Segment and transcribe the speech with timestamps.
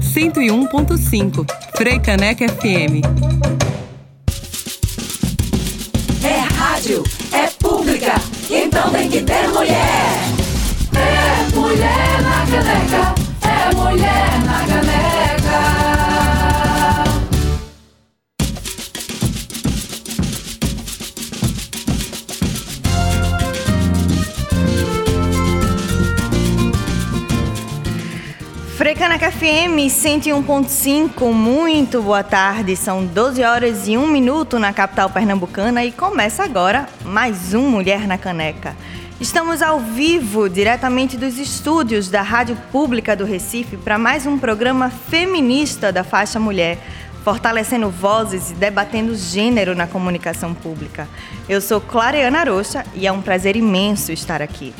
[0.00, 3.02] 101.5 Frei Caneca FM.
[6.24, 8.14] É rádio, é pública,
[8.50, 10.18] então tem que ter mulher.
[10.94, 15.01] É mulher na caneca, é mulher na caneca.
[28.92, 32.76] Frecaneca FM 101.5, muito boa tarde.
[32.76, 38.06] São 12 horas e 1 minuto na capital pernambucana e começa agora mais um Mulher
[38.06, 38.76] na Caneca.
[39.18, 44.90] Estamos ao vivo, diretamente dos estúdios da Rádio Pública do Recife, para mais um programa
[44.90, 46.76] feminista da faixa mulher,
[47.24, 51.08] fortalecendo vozes e debatendo gênero na comunicação pública.
[51.48, 54.74] Eu sou Clareana Rocha e é um prazer imenso estar aqui.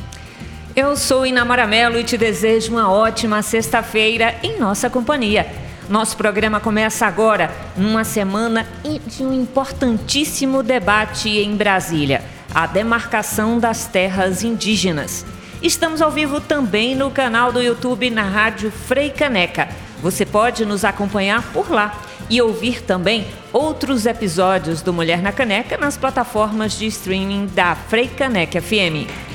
[0.75, 5.47] Eu sou Inamara Melo e te desejo uma ótima sexta-feira em nossa companhia.
[5.87, 8.67] Nosso programa começa agora, numa semana
[9.07, 12.23] de um importantíssimo debate em Brasília,
[12.55, 15.27] a demarcação das terras indígenas.
[15.61, 19.69] Estamos ao vivo também no canal do YouTube na Rádio Frei Caneca.
[20.01, 25.77] Você pode nos acompanhar por lá e ouvir também outros episódios do Mulher na Caneca
[25.77, 29.32] nas plataformas de streaming da Frei Caneca FM.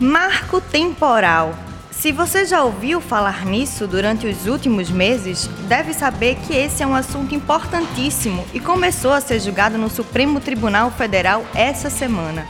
[0.00, 1.52] Marco temporal.
[1.90, 6.86] Se você já ouviu falar nisso durante os últimos meses, deve saber que esse é
[6.86, 12.46] um assunto importantíssimo e começou a ser julgado no Supremo Tribunal Federal essa semana.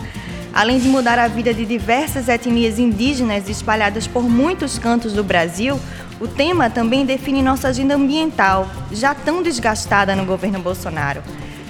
[0.53, 5.81] Além de mudar a vida de diversas etnias indígenas espalhadas por muitos cantos do Brasil,
[6.21, 11.23] o tema também define nossa agenda ambiental, já tão desgastada no governo Bolsonaro.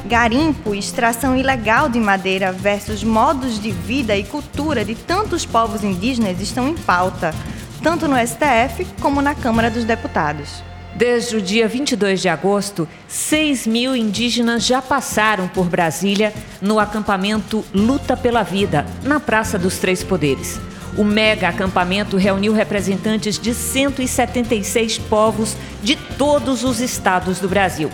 [0.09, 5.85] Garimpo e extração ilegal de madeira versus modos de vida e cultura de tantos povos
[5.85, 7.35] indígenas estão em pauta,
[7.83, 10.65] tanto no STF como na Câmara dos Deputados.
[10.97, 16.33] Desde o dia 22 de agosto, 6 mil indígenas já passaram por Brasília
[16.63, 20.59] no acampamento Luta pela Vida, na Praça dos Três Poderes.
[20.97, 27.91] O mega acampamento reuniu representantes de 176 povos de todos os estados do Brasil.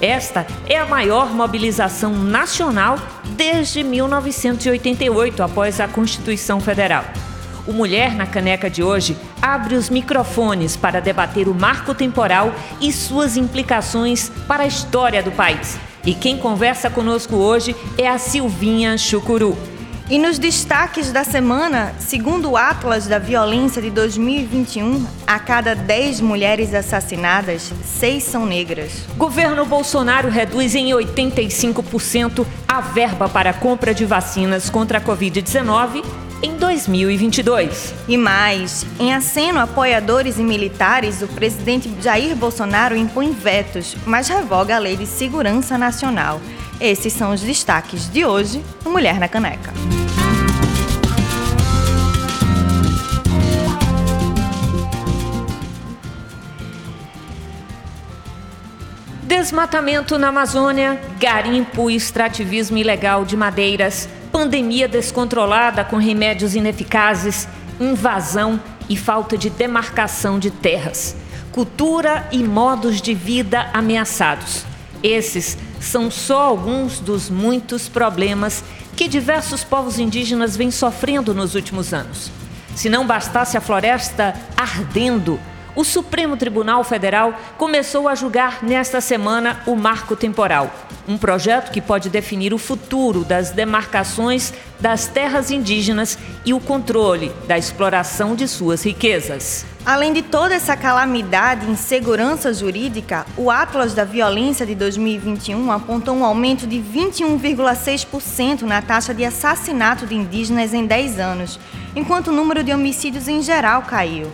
[0.00, 2.98] Esta é a maior mobilização nacional
[3.30, 7.04] desde 1988, após a Constituição Federal.
[7.66, 12.92] O Mulher na Caneca de hoje abre os microfones para debater o marco temporal e
[12.92, 15.78] suas implicações para a história do país.
[16.06, 19.58] E quem conversa conosco hoje é a Silvinha Chucuru.
[20.10, 26.22] E nos destaques da semana, segundo o Atlas da Violência de 2021, a cada 10
[26.22, 29.04] mulheres assassinadas, 6 são negras.
[29.18, 36.02] Governo Bolsonaro reduz em 85% a verba para a compra de vacinas contra a Covid-19
[36.42, 37.92] em 2022.
[38.08, 44.26] E mais, em aceno a apoiadores e militares, o presidente Jair Bolsonaro impõe vetos, mas
[44.26, 46.40] revoga a Lei de Segurança Nacional.
[46.80, 49.72] Esses são os destaques de hoje no Mulher na Caneca.
[59.24, 67.48] Desmatamento na Amazônia, garimpo e extrativismo ilegal de madeiras, pandemia descontrolada com remédios ineficazes,
[67.80, 71.16] invasão e falta de demarcação de terras,
[71.50, 74.64] cultura e modos de vida ameaçados.
[75.02, 78.64] Esses são só alguns dos muitos problemas
[78.96, 82.30] que diversos povos indígenas vêm sofrendo nos últimos anos.
[82.74, 85.38] Se não bastasse a floresta ardendo,
[85.78, 90.74] o Supremo Tribunal Federal começou a julgar nesta semana o Marco Temporal,
[91.06, 97.30] um projeto que pode definir o futuro das demarcações das terras indígenas e o controle
[97.46, 99.64] da exploração de suas riquezas.
[99.86, 106.16] Além de toda essa calamidade e insegurança jurídica, o Atlas da Violência de 2021 apontou
[106.16, 111.60] um aumento de 21,6% na taxa de assassinato de indígenas em 10 anos,
[111.94, 114.26] enquanto o número de homicídios em geral caiu.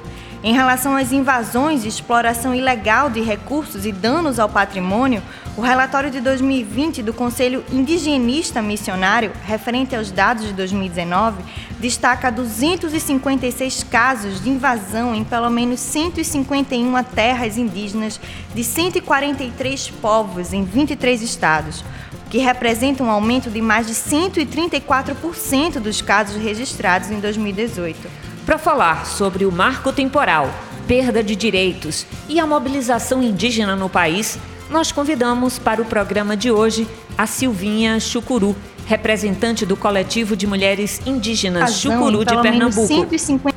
[0.44, 5.22] Em relação às invasões e exploração ilegal de recursos e danos ao patrimônio,
[5.56, 11.42] o relatório de 2020 do Conselho Indigenista Missionário, referente aos dados de 2019,
[11.80, 18.20] destaca 256 casos de invasão em pelo menos 151 terras indígenas
[18.54, 21.80] de 143 povos em 23 estados,
[22.26, 28.58] o que representa um aumento de mais de 134% dos casos registrados em 2018 para
[28.58, 30.50] falar sobre o marco temporal,
[30.86, 34.38] perda de direitos e a mobilização indígena no país,
[34.70, 36.86] nós convidamos para o programa de hoje
[37.16, 38.54] a Silvinha Chucuru,
[38.86, 42.86] representante do coletivo de mulheres indígenas Chucuru de Pernambuco.
[42.86, 43.54] 150...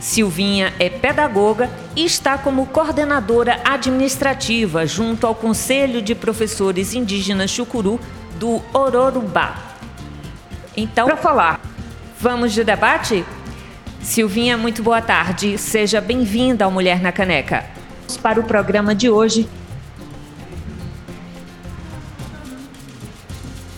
[0.00, 8.00] Silvinha é pedagoga e está como coordenadora administrativa junto ao Conselho de Professores Indígenas Chucuru
[8.38, 9.56] do Ororubá.
[10.76, 11.60] Então, para falar,
[12.20, 13.24] vamos de debate?
[14.02, 15.58] Silvinha, muito boa tarde.
[15.58, 17.64] Seja bem-vinda ao Mulher na Caneca.
[18.22, 19.48] Para o programa de hoje,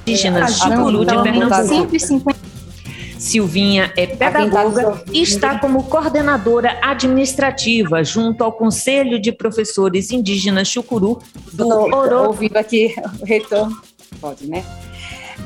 [0.07, 2.35] indígenas Chucuru de Pernambuco.
[3.19, 11.21] Silvinha é pedagoga e está como coordenadora administrativa junto ao Conselho de Professores Indígenas Chucuru
[11.53, 12.29] do Oro.
[12.29, 13.79] Ouvindo aqui o retorno,
[14.21, 14.65] pode, né?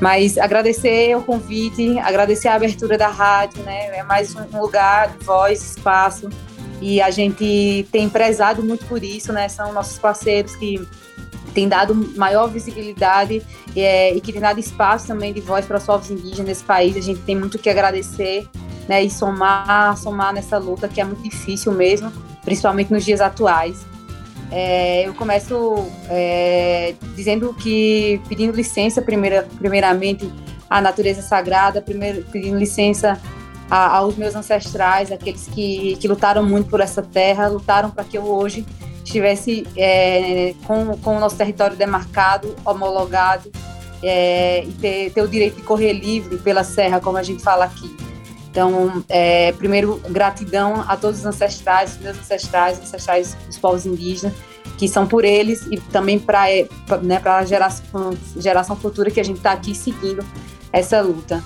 [0.01, 3.97] Mas agradecer o convite, agradecer a abertura da rádio, né?
[3.97, 6.29] É mais um lugar, voz, espaço.
[6.81, 9.47] E a gente tem prezado muito por isso, né?
[9.47, 10.85] São nossos parceiros que
[11.53, 13.41] tem dado maior visibilidade
[13.75, 16.97] é, e que tem dado espaço também de voz para os povos indígenas nesse país.
[16.97, 18.47] A gente tem muito que agradecer
[18.89, 22.11] né, e somar, somar nessa luta que é muito difícil mesmo,
[22.43, 23.85] principalmente nos dias atuais.
[24.51, 30.31] É, eu começo é, dizendo que, pedindo licença primeira, primeiramente
[30.69, 33.19] à natureza sagrada, primeiro, pedindo licença
[33.69, 38.17] a, aos meus ancestrais, aqueles que, que lutaram muito por essa terra, lutaram para que
[38.17, 38.65] eu hoje
[39.03, 43.51] estivesse é, com, com o nosso território demarcado, homologado,
[44.01, 47.65] é, e ter, ter o direito de correr livre pela serra, como a gente fala
[47.65, 47.95] aqui.
[48.55, 54.33] Então, é, primeiro, gratidão a todos os ancestrais, meus ancestrais, ancestrais dos povos indígenas,
[54.77, 56.45] que são por eles e também para
[57.03, 60.23] né, a geração, geração futura que a gente está aqui seguindo
[60.71, 61.43] essa luta.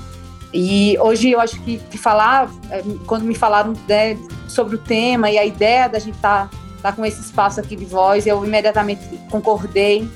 [0.53, 4.15] E hoje eu acho que, que falar, é, quando me falaram né,
[4.47, 7.75] sobre o tema e a ideia da gente estar tá tá com esse espaço aqui
[7.75, 9.01] de voz, eu imediatamente
[9.31, 10.07] concordei.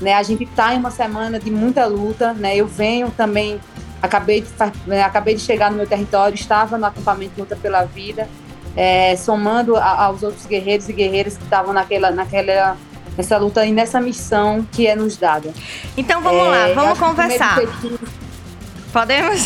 [0.00, 0.12] Né?
[0.14, 2.56] A gente está em uma semana de muita luta, né?
[2.56, 3.60] Eu venho também,
[4.02, 4.48] acabei de,
[4.86, 8.28] né, acabei de chegar no meu território, estava no acampamento Luta pela Vida,
[8.76, 12.76] é, somando a, aos outros guerreiros e guerreiras que estavam naquela, naquela
[13.16, 15.52] nessa luta e nessa missão que é nos dada.
[15.96, 17.60] Então vamos é, lá, vamos conversar.
[18.92, 19.44] Podemos?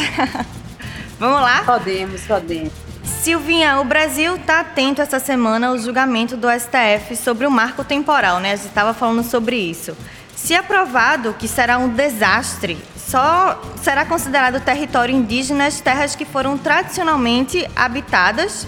[1.18, 1.62] vamos lá?
[1.64, 2.72] Podemos, podemos.
[3.04, 8.40] Silvinha, o Brasil está atento essa semana ao julgamento do STF sobre o marco temporal,
[8.40, 8.52] né?
[8.52, 9.96] A gente estava falando sobre isso.
[10.34, 16.58] Se aprovado que será um desastre, só será considerado território indígena as terras que foram
[16.58, 18.66] tradicionalmente habitadas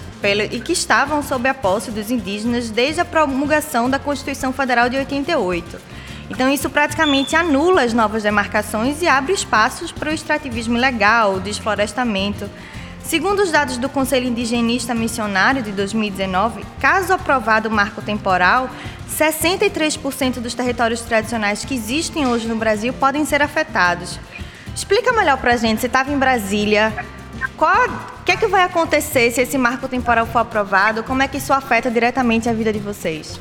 [0.51, 4.95] e que estavam sob a posse dos indígenas desde a promulgação da Constituição Federal de
[4.95, 5.79] 88.
[6.29, 11.39] Então, isso praticamente anula as novas demarcações e abre espaços para o extrativismo ilegal, o
[11.39, 12.49] desflorestamento.
[13.09, 18.69] Segundo os dados do Conselho Indigenista Missionário de 2019, caso aprovado o marco temporal,
[19.09, 24.19] 63% dos territórios tradicionais que existem hoje no Brasil podem ser afetados.
[24.75, 26.93] Explica melhor para a gente, você estava em Brasília,
[27.57, 31.01] o que é que vai acontecer se esse marco temporal for aprovado?
[31.01, 33.39] Como é que isso afeta diretamente a vida de vocês?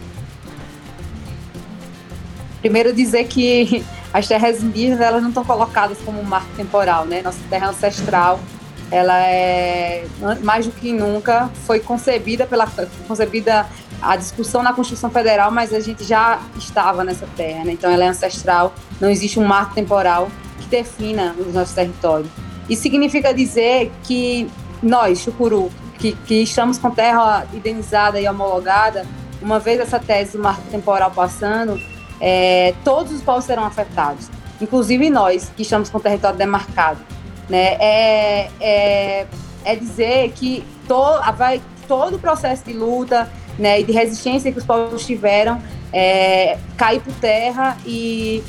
[2.63, 3.85] Primeiro dizer que
[4.15, 7.21] as terras indígenas elas não estão colocadas como um marco temporal, né?
[7.21, 8.41] Nossa terra ancestral
[8.91, 10.07] ela é
[10.43, 12.67] mais do que nunca foi concebida pela
[13.07, 13.67] concebida
[14.01, 17.73] a discussão na Constituição Federal, mas a gente já estava nessa terra, né?
[17.73, 20.29] então ela é ancestral, não existe um marco temporal
[20.61, 22.31] que defina os nossos territórios.
[22.69, 24.49] Isso significa dizer que
[24.83, 29.05] nós, Chucuru, que, que estamos com terra indenizada e homologada,
[29.43, 31.81] uma vez essa tese do marco temporal passando,
[32.21, 37.18] é, todos os povos serão afetados, inclusive nós, que estamos com território demarcado
[37.49, 37.77] né?
[37.81, 39.27] É, é,
[39.65, 44.59] é dizer que to, vai, todo o processo de luta né, e de resistência que
[44.59, 45.61] os povos tiveram
[45.93, 48.43] é, cair por terra e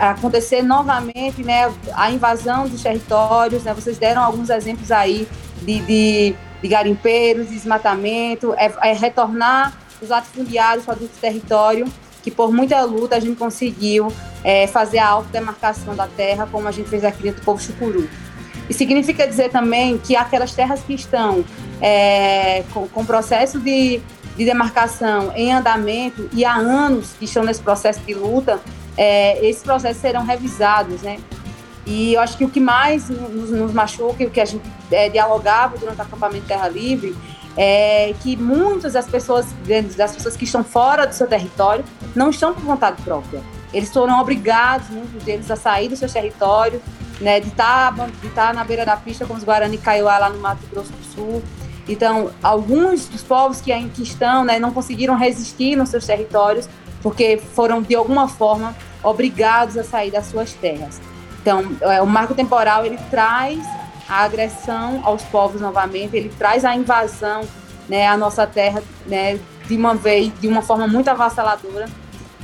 [0.00, 3.64] acontecer novamente né, a invasão dos territórios.
[3.64, 3.72] Né?
[3.72, 5.26] Vocês deram alguns exemplos aí
[5.62, 9.72] de, de, de garimpeiros, desmatamento, é, é retornar
[10.02, 11.86] os latifundiários para o território,
[12.24, 14.10] que por muita luta a gente conseguiu
[14.42, 18.08] é, fazer a autodemarcação da terra, como a gente fez aqui dentro do povo chucuru.
[18.68, 21.44] E significa dizer também que aquelas terras que estão
[21.82, 24.00] é, com, com processo de,
[24.38, 28.58] de demarcação em andamento e há anos que estão nesse processo de luta,
[28.96, 31.18] é, esses processos serão revisados, né?
[31.84, 34.64] E eu acho que o que mais nos, nos machuca e o que a gente
[34.90, 37.14] é, dialogava durante o acampamento Terra Livre
[37.56, 39.46] é que muitas das pessoas,
[39.96, 41.84] das pessoas que estão fora do seu território
[42.14, 43.40] não estão por vontade própria.
[43.72, 46.80] Eles foram obrigados, muitos deles, a sair do seu território,
[47.20, 50.30] né, de estar tá, de tá na beira da pista com os Guarani Kaiowá lá
[50.30, 51.42] no Mato Grosso do Sul.
[51.88, 56.68] Então, alguns dos povos que ainda estão, né, não conseguiram resistir nos seus territórios
[57.02, 61.00] porque foram de alguma forma obrigados a sair das suas terras.
[61.42, 63.58] Então, é, o marco temporal ele traz
[64.08, 67.46] a agressão aos povos novamente, ele traz a invasão
[67.88, 71.86] né, a nossa terra né, de uma vez, de uma forma muito avassaladora.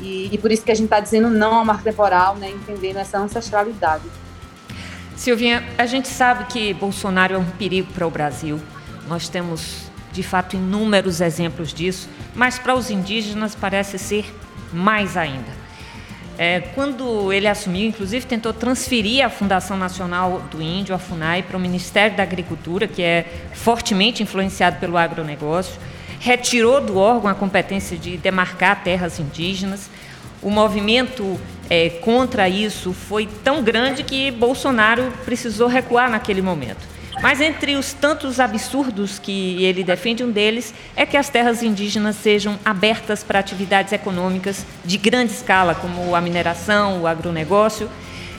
[0.00, 2.96] E, e por isso que a gente está dizendo não ao marco temporal, né, entendendo
[2.96, 4.04] essa ancestralidade.
[5.14, 8.58] Silvinha, a gente sabe que Bolsonaro é um perigo para o Brasil.
[9.06, 14.24] Nós temos, de fato, inúmeros exemplos disso, mas para os indígenas parece ser
[14.72, 15.59] mais ainda.
[16.42, 21.54] É, quando ele assumiu, inclusive, tentou transferir a Fundação Nacional do Índio, a FUNAI, para
[21.54, 25.78] o Ministério da Agricultura, que é fortemente influenciado pelo agronegócio,
[26.18, 29.90] retirou do órgão a competência de demarcar terras indígenas.
[30.40, 36.88] O movimento é, contra isso foi tão grande que Bolsonaro precisou recuar naquele momento.
[37.22, 42.16] Mas entre os tantos absurdos que ele defende, um deles é que as terras indígenas
[42.16, 47.90] sejam abertas para atividades econômicas de grande escala, como a mineração, o agronegócio.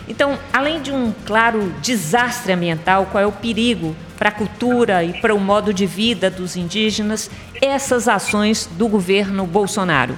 [0.08, 5.14] Então, além de um claro desastre ambiental, qual é o perigo para a cultura e
[5.22, 7.30] para o modo de vida dos indígenas
[7.62, 10.18] essas ações do governo Bolsonaro?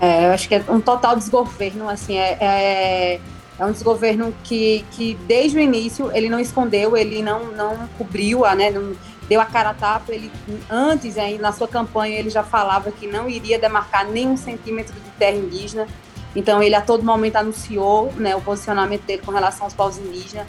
[0.00, 3.20] É, eu acho que é um total desgoverno, assim, é, é
[3.58, 8.42] é um desgoverno que, que desde o início ele não escondeu, ele não, não cobriu,
[8.54, 8.94] né, não
[9.28, 10.12] deu a cara a tapa.
[10.12, 10.30] Ele,
[10.70, 14.94] antes, aí, na sua campanha, ele já falava que não iria demarcar nem um centímetro
[14.94, 15.86] de terra indígena.
[16.34, 20.46] Então, ele a todo momento anunciou né, o posicionamento dele com relação aos povos indígenas.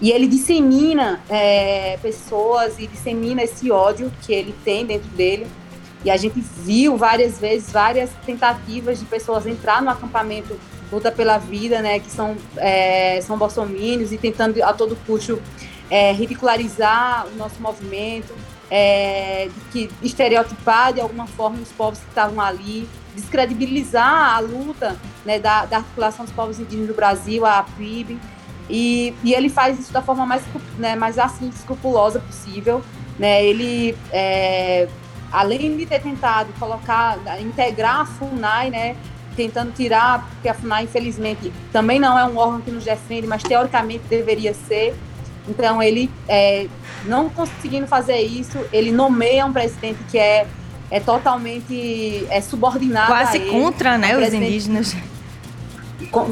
[0.00, 5.46] E ele dissemina é, pessoas e dissemina esse ódio que ele tem dentro dele.
[6.04, 10.56] E a gente viu várias vezes, várias tentativas de pessoas entrar no acampamento
[10.90, 15.40] luta pela vida, né, que são, é, são bolsomínios e tentando a todo custo
[15.90, 18.34] é, ridicularizar o nosso movimento,
[18.70, 25.38] é, que estereotipar de alguma forma os povos que estavam ali, descredibilizar a luta né,
[25.38, 28.18] da, da, articulação dos povos indígenas do Brasil, a APIB,
[28.68, 30.42] e, e ele faz isso da forma mais,
[30.78, 32.82] né, mais assim, escrupulosa possível.
[33.18, 34.88] Né, ele, é,
[35.32, 38.96] além de ter tentado colocar, integrar a FUNAI, né,
[39.38, 43.40] tentando tirar, porque a FUNAI, infelizmente, também não é um órgão que nos defende, mas
[43.40, 44.96] teoricamente deveria ser.
[45.46, 46.66] Então, ele, é,
[47.04, 50.44] não conseguindo fazer isso, ele nomeia um presidente que é,
[50.90, 53.50] é totalmente é, subordinado Quase ele.
[53.50, 54.96] contra né, um os indígenas.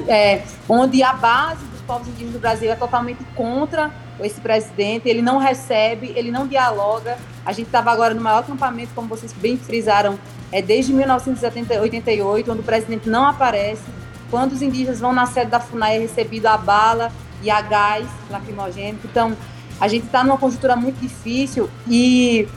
[0.09, 5.23] É, onde a base dos povos indígenas do Brasil é totalmente contra esse presidente, ele
[5.23, 7.17] não recebe, ele não dialoga.
[7.47, 10.19] A gente estava agora no maior acampamento, como vocês bem frisaram,
[10.51, 13.85] é desde 1988, onde o presidente não aparece.
[14.29, 18.05] Quando os indígenas vão na sede da FUNAI, é recebido a bala e a gás
[18.29, 18.99] lacrimogêneo.
[19.05, 19.37] Então,
[19.81, 22.49] a gente está numa conjuntura muito difícil e,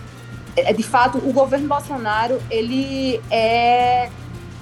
[0.55, 4.09] é, de fato, o governo Bolsonaro, ele é,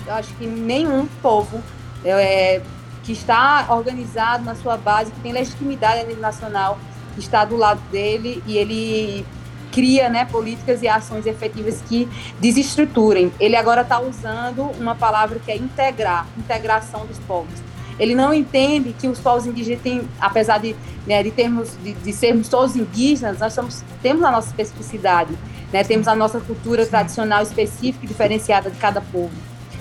[0.05, 1.63] eu acho que nenhum povo
[2.03, 2.61] é,
[3.03, 6.77] que está organizado na sua base, que tem legitimidade a nível nacional,
[7.17, 9.25] está do lado dele e ele
[9.77, 13.31] cria né, políticas e ações efetivas que desestruturem.
[13.39, 17.53] Ele agora está usando uma palavra que é integrar, integração dos povos.
[17.99, 22.11] Ele não entende que os povos indígenas têm, apesar de, né, de, termos, de, de,
[22.11, 25.37] sermos todos indígenas, nós somos, temos a nossa especificidade,
[25.71, 29.31] né, temos a nossa cultura tradicional específica e diferenciada de cada povo.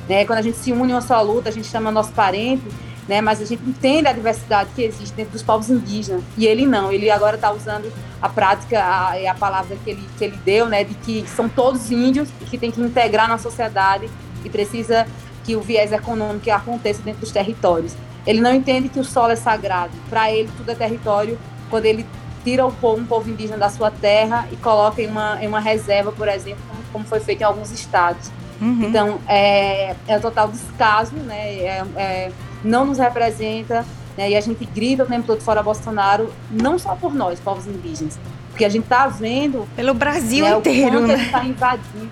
[0.07, 0.26] Né?
[0.26, 2.65] Quando a gente se une em uma só luta, a gente chama nosso parente,
[3.09, 3.21] né?
[3.21, 6.93] Mas a gente entende a diversidade que existe dentro dos povos indígenas e ele não.
[6.93, 10.85] Ele agora está usando a prática, a, a palavra que ele, que ele deu, né?
[10.85, 14.09] De que são todos índios e que tem que integrar na sociedade
[14.45, 15.07] e precisa
[15.45, 17.95] que o viés econômico aconteça dentro dos territórios.
[18.27, 19.93] Ele não entende que o solo é sagrado.
[20.11, 21.39] Para ele, tudo é território.
[21.71, 22.05] Quando ele
[22.43, 25.61] tira o povo, um povo indígena da sua terra e coloca em uma, em uma
[25.61, 28.31] reserva, por exemplo, como, como foi feito em alguns estados.
[28.61, 28.85] Uhum.
[28.85, 31.55] Então, é, é total descaso, né?
[31.57, 32.33] É, é,
[32.66, 34.30] não nos representa, né?
[34.30, 38.18] E a gente grita o tempo todo fora Bolsonaro, não só por nós, povos indígenas,
[38.50, 41.14] porque a gente está vendo pelo Brasil né, inteiro, o né?
[41.14, 42.11] ele está invadindo,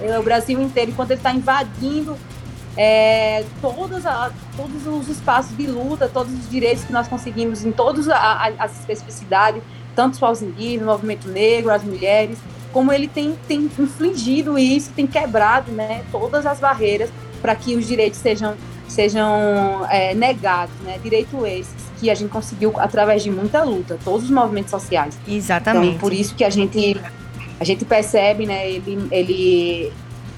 [0.00, 2.16] é, o Brasil inteiro, enquanto ele está invadindo
[2.76, 7.72] é, todos, a, todos os espaços de luta, todos os direitos que nós conseguimos em
[7.72, 9.62] todas as especificidades,
[9.94, 12.38] tanto os povos indígenas, o movimento negro, as mulheres,
[12.72, 17.08] como ele tem, tem infligido isso, tem quebrado né, todas as barreiras
[17.40, 18.54] para que os direitos sejam
[18.88, 20.98] sejam é, negados, né?
[21.02, 25.18] Direito esses que a gente conseguiu através de muita luta, todos os movimentos sociais.
[25.26, 25.88] Exatamente.
[25.88, 27.00] Então, por isso que a gente
[27.58, 28.70] a gente percebe, né?
[28.70, 29.92] Ele, ele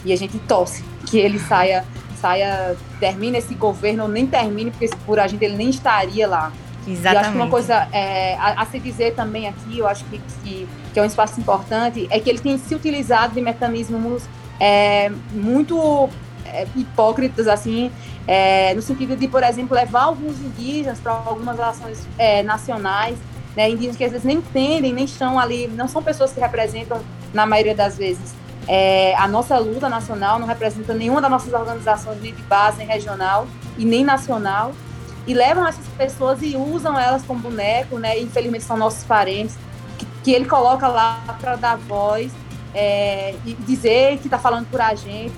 [0.04, 1.84] e a gente torce que ele saia
[2.20, 6.52] saia termine esse governo ou nem termine porque por a gente ele nem estaria lá.
[6.86, 7.14] Exatamente.
[7.14, 10.18] eu acho que uma coisa é, a, a, se dizer também aqui, eu acho que,
[10.42, 14.22] que, que, é um espaço importante, é que ele tem se utilizado de mecanismos
[14.58, 16.08] é, muito
[16.46, 17.90] é, hipócritas, assim,
[18.28, 23.16] é, no sentido de, por exemplo, levar alguns indígenas para algumas ações é, nacionais,
[23.56, 27.00] né, indígenas que às vezes nem entendem, nem estão ali, não são pessoas que representam,
[27.32, 28.34] na maioria das vezes,
[28.66, 32.86] é, a nossa luta nacional, não representa nenhuma das nossas organizações nem de base, nem
[32.86, 33.46] regional
[33.78, 34.72] e nem nacional,
[35.26, 39.56] e levam essas pessoas e usam elas como boneco, né, infelizmente são nossos parentes,
[39.96, 42.30] que, que ele coloca lá para dar voz
[42.74, 45.34] é, e dizer que está falando por a gente,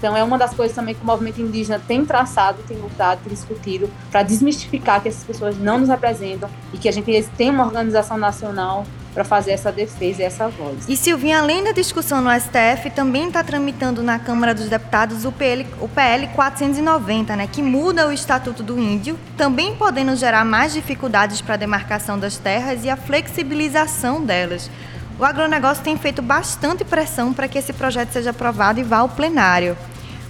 [0.00, 3.34] então, é uma das coisas também que o movimento indígena tem traçado, tem lutado, tem
[3.34, 7.66] discutido, para desmistificar que essas pessoas não nos representam e que a gente tem uma
[7.66, 10.88] organização nacional para fazer essa defesa e essa voz.
[10.88, 15.32] E Silvinha, além da discussão no STF, também está tramitando na Câmara dos Deputados o
[15.32, 20.72] PL, o PL 490, né, que muda o Estatuto do Índio, também podendo gerar mais
[20.72, 24.70] dificuldades para a demarcação das terras e a flexibilização delas.
[25.18, 29.08] O agronegócio tem feito bastante pressão para que esse projeto seja aprovado e vá ao
[29.10, 29.76] plenário.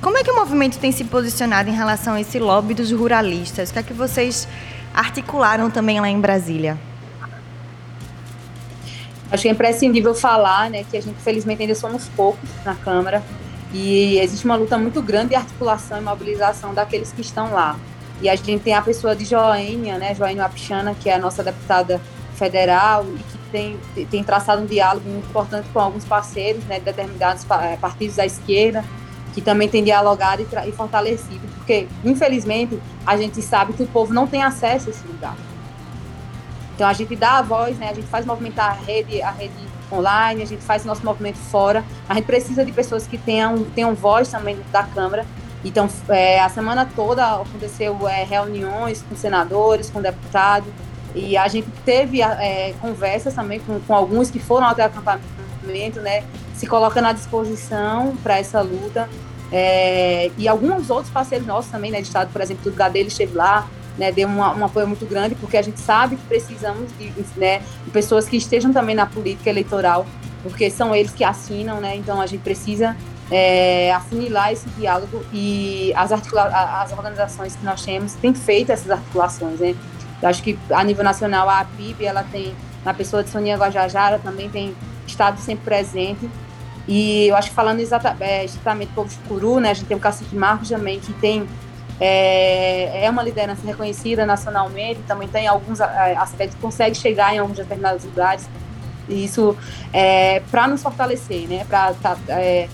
[0.01, 3.69] Como é que o movimento tem se posicionado em relação a esse lobby dos ruralistas?
[3.69, 4.49] O que é que vocês
[4.95, 6.79] articularam também lá em Brasília?
[9.31, 13.23] Acho que é imprescindível falar né, que a gente, felizmente, ainda somos poucos na Câmara
[13.75, 17.79] e existe uma luta muito grande de articulação e mobilização daqueles que estão lá.
[18.23, 21.45] E a gente tem a pessoa de Joênia, né, Joênia Apichana, que é a nossa
[21.45, 22.01] deputada
[22.37, 26.87] federal e que tem, tem traçado um diálogo muito importante com alguns parceiros, né, de
[26.87, 28.83] determinados partidos da esquerda,
[29.33, 34.13] que também tem dialogado e, e fortalecido, porque, infelizmente, a gente sabe que o povo
[34.13, 35.37] não tem acesso a esse lugar.
[36.75, 39.53] Então, a gente dá a voz, né, a gente faz movimentar a rede, a rede
[39.93, 43.95] online, a gente faz nosso movimento fora, a gente precisa de pessoas que tenham, tenham
[43.95, 45.27] voz também da Câmara.
[45.65, 50.73] Então, é, a semana toda aconteceu é, reuniões com senadores, com deputados,
[51.15, 55.27] e a gente teve é, conversas também com, com alguns que foram até o acampamento,
[56.01, 56.25] né,
[56.55, 59.09] se colocando à disposição para essa luta.
[59.53, 63.35] É, e alguns outros parceiros nossos também, né, de Estado, por exemplo, o Gadelho esteve
[63.35, 67.13] lá, né, deu uma, um apoio muito grande, porque a gente sabe que precisamos de,
[67.37, 70.07] né, de pessoas que estejam também na política eleitoral,
[70.43, 72.97] porque são eles que assinam, né, então a gente precisa
[73.31, 79.59] é, afunilar esse diálogo e as, as organizações que nós temos têm feito essas articulações,
[79.59, 79.75] né,
[80.23, 82.55] eu acho que a nível nacional a PIB, ela tem,
[82.85, 84.75] na pessoa de Sonia Guajajara, também tem
[85.11, 86.29] estado sempre presente,
[86.89, 90.01] e eu acho que falando exatamente, é, exatamente povo Chucuru, né, a gente tem o
[90.01, 91.47] Cacique Marcos também, que tem
[92.01, 97.59] é, é uma liderança reconhecida nacionalmente, também tem alguns é, aspectos consegue chegar em alguns
[97.59, 98.49] determinados lugares,
[99.09, 99.57] e isso
[99.93, 102.69] é para nos fortalecer, né, para tá, é,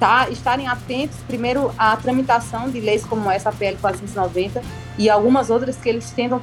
[0.00, 4.62] tá, estarem atentos, primeiro, à tramitação de leis como essa, a PL 490,
[4.96, 6.40] e algumas outras que eles tentam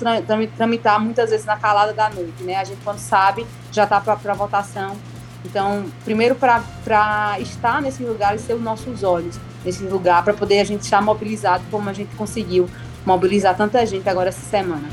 [0.58, 2.58] tramitar muitas vezes na calada da noite, né?
[2.58, 4.98] A gente, quando sabe, já está para votação
[5.46, 10.60] então, primeiro para estar nesse lugar e ser os nossos olhos nesse lugar, para poder
[10.60, 12.70] a gente estar mobilizado como a gente conseguiu
[13.06, 14.88] mobilizar tanta gente agora essa semana.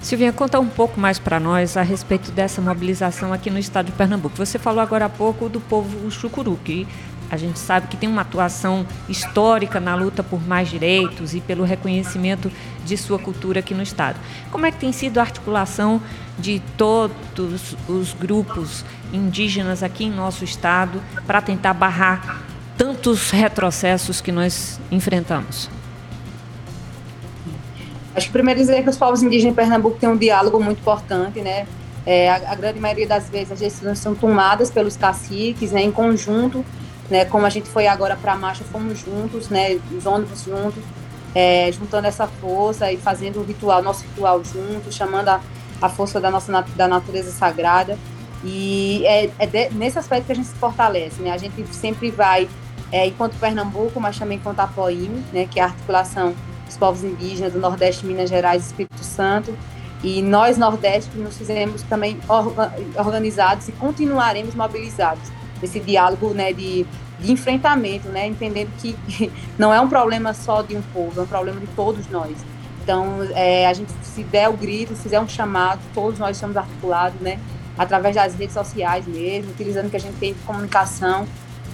[0.00, 3.92] Silvinha, conta um pouco mais para nós a respeito dessa mobilização aqui no estado de
[3.92, 4.36] Pernambuco.
[4.36, 6.86] Você falou agora há pouco do povo chucuru, que
[7.28, 11.64] a gente sabe que tem uma atuação histórica na luta por mais direitos e pelo
[11.64, 12.52] reconhecimento
[12.84, 14.18] de sua cultura aqui no Estado.
[14.52, 16.00] Como é que tem sido a articulação
[16.38, 18.84] de todos os grupos
[19.16, 22.42] indígenas aqui em nosso Estado para tentar barrar
[22.76, 25.70] tantos retrocessos que nós enfrentamos?
[28.14, 31.40] Acho que primeiro dizer que os povos indígenas em Pernambuco têm um diálogo muito importante,
[31.40, 31.66] né?
[32.04, 35.90] É, a, a, grande maioria das vezes as decisões são tomadas pelos caciques, né, em
[35.90, 36.64] conjunto
[37.10, 37.24] né?
[37.24, 39.78] Como a gente foi agora para a marcha, fomos juntos, né?
[39.96, 40.82] Os ônibus juntos,
[41.34, 45.40] é, juntando essa força e fazendo o ritual, nosso ritual juntos, chamando a,
[45.80, 47.98] a força da nossa da natureza sagrada.
[48.44, 51.30] E é, é de, nesse aspecto que a gente se fortalece, né?
[51.30, 52.48] A gente sempre vai,
[52.92, 55.46] é, enquanto Pernambuco, mas também enquanto Apoim, né?
[55.50, 56.34] Que é a articulação
[56.66, 59.56] dos povos indígenas do Nordeste, Minas Gerais e Espírito Santo.
[60.02, 62.18] E nós, Nordeste, nos fizemos também
[62.96, 66.86] organizados e continuaremos mobilizados esse diálogo né, de,
[67.18, 68.96] de enfrentamento, né, entendendo que
[69.58, 72.36] não é um problema só de um povo, é um problema de todos nós.
[72.82, 76.56] Então, é, a gente se der o grito, se fizer um chamado, todos nós estamos
[76.56, 77.38] articulados, né,
[77.76, 81.26] através das redes sociais mesmo, utilizando o que a gente tem de comunicação,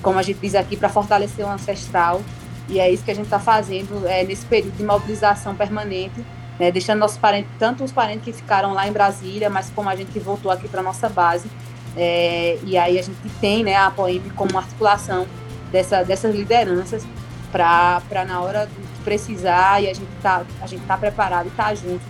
[0.02, 2.20] como a gente diz aqui, para fortalecer o ancestral.
[2.68, 6.24] E é isso que a gente está fazendo é, nesse período de mobilização permanente,
[6.58, 9.96] né, deixando nossos parentes, tanto os parentes que ficaram lá em Brasília, mas como a
[9.96, 11.48] gente que voltou aqui para nossa base,
[11.96, 15.26] é, e aí a gente tem né, a Poem como articulação
[15.70, 17.04] dessa, dessas lideranças
[17.50, 21.74] para na hora de precisar e a gente tá, a gente tá preparado e tá
[21.74, 22.00] junto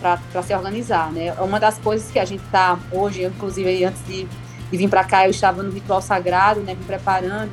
[0.00, 1.32] para se organizar, né?
[1.34, 4.24] Uma das coisas que a gente tá hoje, inclusive antes de,
[4.70, 7.52] de vir para cá, eu estava no ritual sagrado, né, me preparando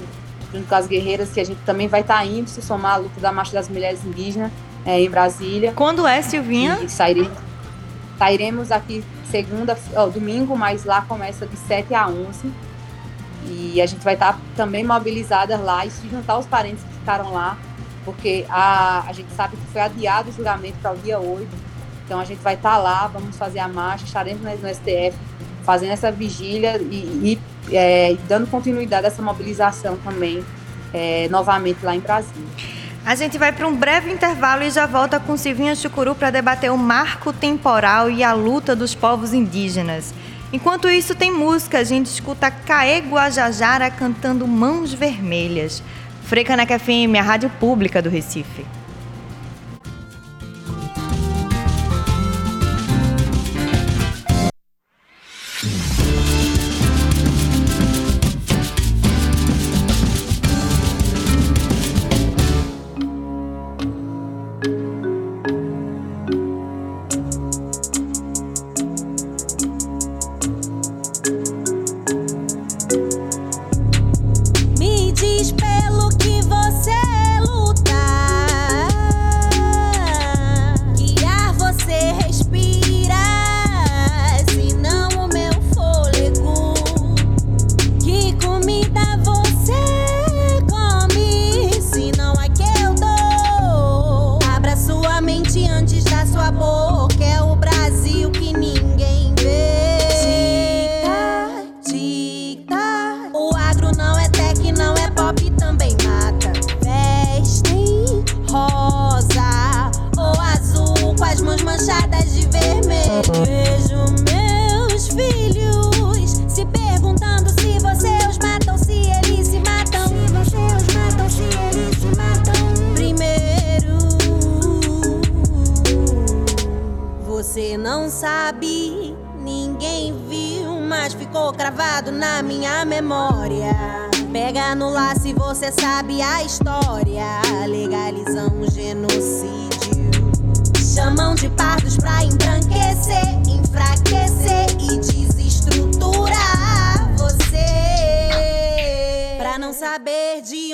[0.54, 2.98] junto com as guerreiras que a gente também vai estar tá indo se somar à
[2.98, 4.52] luta da Marcha das Mulheres Indígenas
[4.86, 5.74] é, em Brasília.
[5.74, 6.80] Quando é, Silvinha?
[6.84, 7.30] E sair
[8.18, 12.52] Sairemos aqui segunda, ó, domingo, mas lá começa de 7 a 11.
[13.46, 16.94] E a gente vai estar tá também mobilizadas lá e se juntar os parentes que
[16.94, 17.58] ficaram lá,
[18.06, 21.48] porque a, a gente sabe que foi adiado o julgamento para o dia 8.
[22.06, 25.18] Então a gente vai estar tá lá, vamos fazer a marcha, estaremos no STF
[25.64, 27.40] fazendo essa vigília e,
[27.70, 30.44] e é, dando continuidade a essa mobilização também,
[30.94, 32.44] é, novamente lá em Brasília.
[33.06, 36.72] A gente vai para um breve intervalo e já volta com Silvinha Chucuru para debater
[36.72, 40.14] o marco temporal e a luta dos povos indígenas.
[40.54, 41.80] Enquanto isso, tem música.
[41.80, 45.84] A gente escuta Caê Guajajara cantando Mãos Vermelhas.
[46.24, 48.66] Frecaneca FM, a rádio pública do Recife.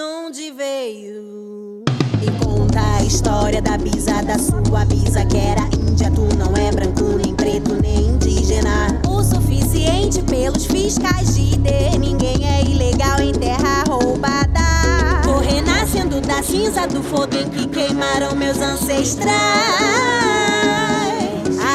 [0.10, 1.84] onde veio.
[2.22, 6.12] E conta a história da bisa, da sua bisa, que era índia.
[6.12, 9.00] Tu não é branco, nem preto, nem indígena.
[9.08, 12.00] O suficiente pelos fiscais de ter.
[12.00, 15.22] Ninguém é ilegal em terra roubada.
[15.24, 19.30] Tô renascendo da cinza do fogo em que queimaram meus ancestrais.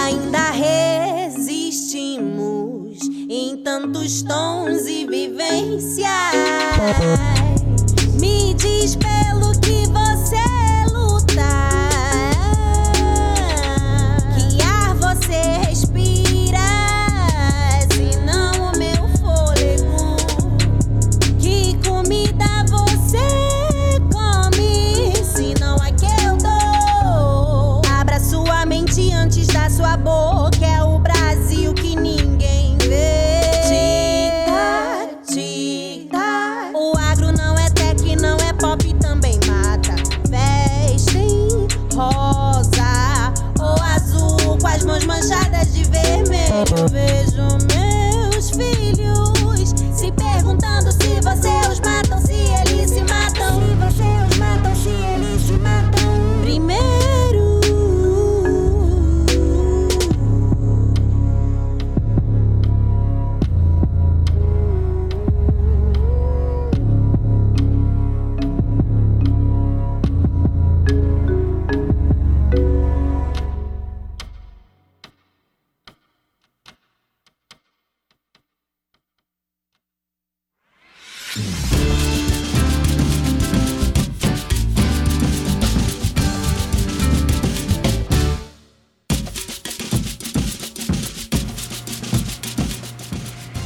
[0.05, 6.05] Ainda resistimos em tantos tons e vivências.
[8.45, 10.44] Me diz pelo que você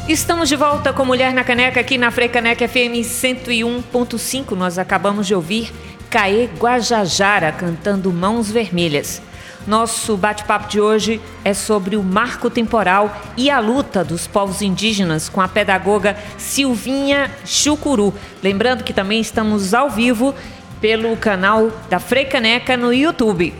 [0.08, 4.52] Estamos de volta com Mulher na Caneca aqui na Frecaneca FM 101.5.
[4.52, 5.70] Nós acabamos de ouvir
[6.08, 9.20] Caê Guajajara cantando Mãos Vermelhas.
[9.66, 15.28] Nosso bate-papo de hoje é sobre o marco temporal e a luta dos povos indígenas
[15.28, 18.14] com a pedagoga Silvinha Chucuru.
[18.42, 20.34] Lembrando que também estamos ao vivo
[20.80, 23.52] pelo canal da Frecaneca no YouTube.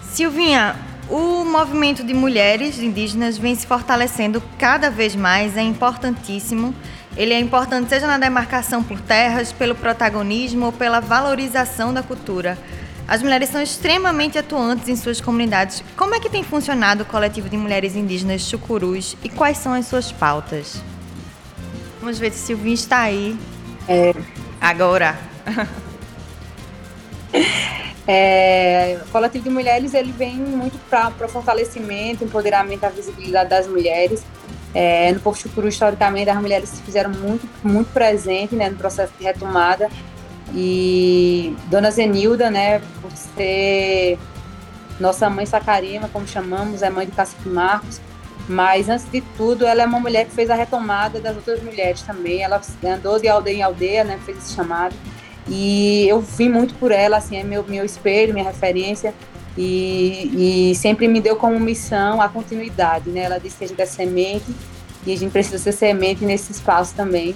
[0.00, 0.76] Silvinha,
[1.08, 6.74] o movimento de mulheres indígenas vem se fortalecendo cada vez mais, é importantíssimo.
[7.16, 12.58] Ele é importante seja na demarcação por terras, pelo protagonismo ou pela valorização da cultura.
[13.08, 15.82] As mulheres são extremamente atuantes em suas comunidades.
[15.96, 19.86] Como é que tem funcionado o coletivo de mulheres indígenas Chucurus e quais são as
[19.86, 20.82] suas pautas?
[22.00, 23.38] Vamos ver se Silvinho está aí.
[23.88, 24.12] É,
[24.60, 25.16] Agora.
[28.06, 33.66] É, o coletivo de mulheres ele vem muito para o fortalecimento, empoderamento, a visibilidade das
[33.66, 34.24] mulheres.
[34.74, 39.12] É, no Povo Chucuru, historicamente, as mulheres se fizeram muito, muito presentes né, no processo
[39.18, 39.88] de retomada.
[40.54, 44.18] E Dona Zenilda, né, por ser
[45.00, 48.00] nossa mãe Sacarima, como chamamos, é mãe de Cacique Marcos,
[48.48, 52.02] mas antes de tudo, ela é uma mulher que fez a retomada das outras mulheres
[52.02, 52.42] também.
[52.42, 54.94] Ela andou de aldeia em aldeia, né, fez esse chamado.
[55.48, 59.14] E eu vim muito por ela, assim, é meu, meu espelho, minha referência.
[59.56, 63.22] E, e sempre me deu como missão a continuidade, né?
[63.22, 64.54] Ela disse que a gente é semente
[65.06, 67.34] e a gente precisa ser semente nesse espaço também.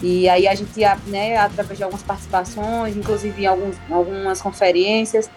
[0.00, 0.70] E aí a gente,
[1.06, 5.28] né, através de algumas participações, inclusive em alguns, algumas conferências,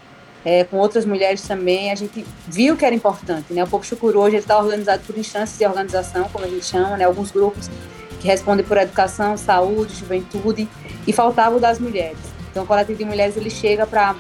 [0.45, 3.63] é, com outras mulheres também, a gente viu que era importante, né?
[3.63, 7.05] O Povo Chucuru hoje está organizado por instâncias de organização, como a gente chama, né?
[7.05, 7.69] Alguns grupos
[8.19, 10.67] que respondem por educação, saúde, juventude,
[11.07, 12.17] e faltava o das mulheres.
[12.49, 14.15] Então, o coletivo de mulheres ele chega para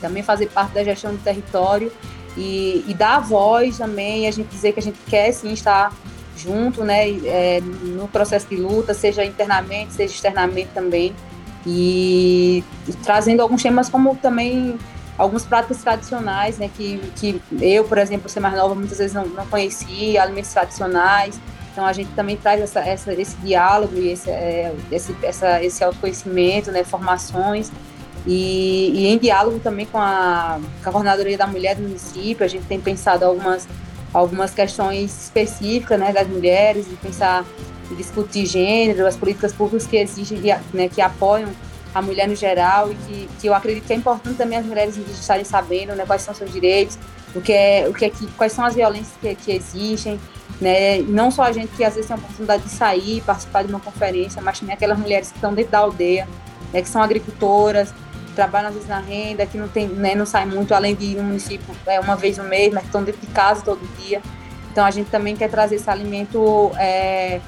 [0.00, 1.90] também fazer parte da gestão do território
[2.36, 5.92] e, e dar voz também, a gente dizer que a gente quer sim estar
[6.36, 11.14] junto, né, é, no processo de luta, seja internamente, seja externamente também,
[11.64, 14.76] e, e trazendo alguns temas como também
[15.16, 19.26] algumas práticas tradicionais, né, que, que eu, por exemplo, ser mais nova, muitas vezes não,
[19.26, 21.40] não conhecia, alimentos tradicionais,
[21.74, 25.82] então a gente também traz essa, essa, esse diálogo e esse, é, esse, essa, esse
[25.82, 27.72] autoconhecimento, né, formações.
[28.24, 32.48] E, e, em diálogo também com a, com a Coordenadoria da Mulher do município, a
[32.48, 33.66] gente tem pensado algumas,
[34.12, 37.44] algumas questões específicas né, das mulheres, de pensar
[37.90, 40.38] e discutir gênero, as políticas públicas que existem,
[40.72, 41.50] né, que apoiam
[41.92, 44.96] a mulher no geral e que, que eu acredito que é importante também as mulheres
[44.96, 46.96] estarem sabendo né, quais são seus direitos,
[47.34, 50.20] o que é, o que é que, quais são as violências que, que existem,
[50.60, 50.98] né?
[51.02, 53.80] Não só a gente que às vezes tem a oportunidade de sair, participar de uma
[53.80, 56.28] conferência, mas também aquelas mulheres que estão dentro da aldeia,
[56.72, 57.92] né, que são agricultoras,
[58.34, 61.16] trabalham às vezes na renda, que não tem, né, não saem muito além de ir
[61.16, 64.20] no município é, uma vez no mês, mas que estão dentro de casa todo dia.
[64.70, 67.40] Então a gente também quer trazer esse alimento, é,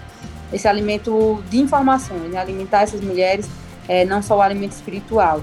[0.53, 2.39] esse alimento de informações, né?
[2.39, 3.49] alimentar essas mulheres,
[3.89, 5.43] é, não só o alimento espiritual.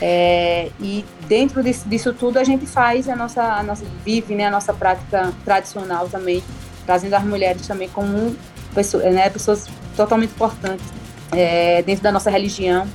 [0.00, 4.46] É, e dentro disso, disso, tudo a gente faz a nossa, a nossa vive né,
[4.46, 6.42] a nossa prática tradicional também
[6.86, 8.34] trazendo as mulheres também como
[8.74, 10.86] pessoas, né, pessoas totalmente importantes
[11.32, 12.88] é, dentro da nossa religião.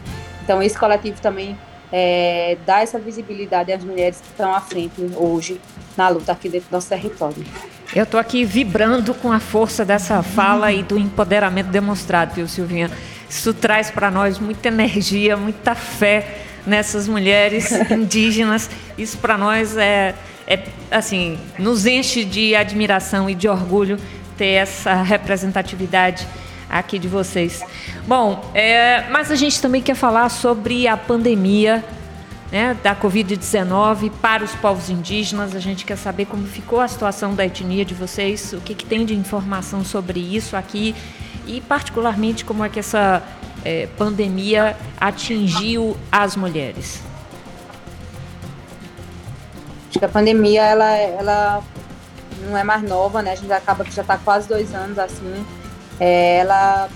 [0.43, 1.57] Então, esse coletivo também
[1.91, 5.61] é, dá essa visibilidade às mulheres que estão à frente hoje
[5.95, 7.45] na luta aqui dentro do nosso território.
[7.95, 12.91] Eu estou aqui vibrando com a força dessa fala e do empoderamento demonstrado, viu, Silvinha?
[13.29, 18.69] Isso traz para nós muita energia, muita fé nessas mulheres indígenas.
[18.97, 20.15] Isso para nós é
[20.47, 23.97] é assim, nos enche de admiração e de orgulho
[24.37, 26.27] ter essa representatividade
[26.69, 27.63] aqui de vocês.
[28.07, 31.83] Bom, é, mas a gente também quer falar sobre a pandemia
[32.51, 35.55] né, da Covid-19 para os povos indígenas.
[35.55, 38.85] A gente quer saber como ficou a situação da etnia de vocês, o que, que
[38.85, 40.93] tem de informação sobre isso aqui
[41.47, 43.23] e, particularmente, como é que essa
[43.65, 47.01] é, pandemia atingiu as mulheres.
[49.89, 51.63] Acho que a pandemia, ela, ela
[52.47, 53.31] não é mais nova, né?
[53.31, 55.45] A gente acaba que já está quase dois anos assim.
[55.99, 56.89] É, ela,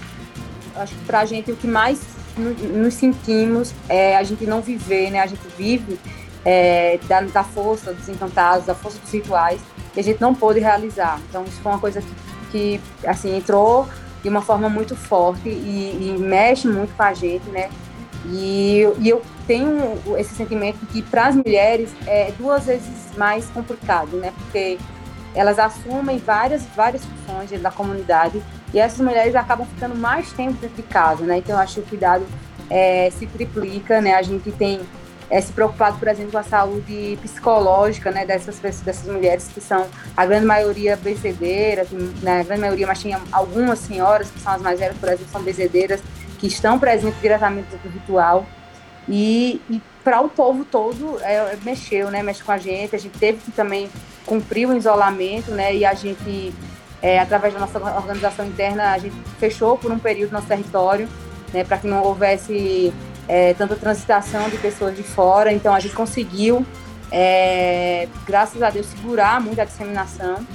[0.76, 2.00] acho que para a gente o que mais
[2.38, 5.22] nos sentimos é a gente não viver, né?
[5.22, 6.00] A gente vive
[6.46, 9.60] é, da, da, força dos encantados, da força dos rituais,
[9.94, 11.20] que a gente não pôde realizar.
[11.30, 12.12] Então isso foi uma coisa que,
[12.52, 13.88] que assim entrou
[14.22, 17.70] de uma forma muito forte e, e mexe muito com a gente, né?
[18.26, 24.18] E, e eu tenho esse sentimento que para as mulheres é duas vezes mais complicado,
[24.18, 24.34] né?
[24.38, 24.78] Porque
[25.34, 28.42] elas assumem várias várias funções da comunidade
[28.74, 31.38] e essas mulheres acabam ficando mais tempo dentro de casa, né?
[31.38, 32.26] Então eu acho que o cuidado
[32.70, 34.16] é, se triplica, né?
[34.16, 34.82] A gente tem
[35.30, 38.26] é, se preocupado, por exemplo, com a saúde psicológica, né?
[38.26, 39.86] Dessas dessas mulheres que são
[40.18, 42.42] a grande maioria bezedeiras, né?
[42.42, 45.42] A grande maioria, mas tinha algumas senhoras que são as mais velhas, por exemplo, são
[45.42, 46.02] bezedeiras
[46.40, 48.46] que estão presentes diretamente no ritual.
[49.08, 52.24] E, e para o povo todo é, mexeu, né?
[52.24, 52.96] Mexe com a gente.
[52.96, 53.90] A gente teve que também
[54.26, 55.76] cumprir o isolamento, né?
[55.76, 56.54] E a gente,
[57.04, 61.08] é, através da nossa organização interna, a gente fechou por um período nosso território,
[61.54, 61.64] né?
[61.64, 62.92] Para que não houvesse
[63.30, 65.54] é, tanta transitação de pessoas de fora.
[65.54, 66.66] Então a gente conseguiu,
[67.12, 70.46] é, graças a Deus, segurar muito a disseminação.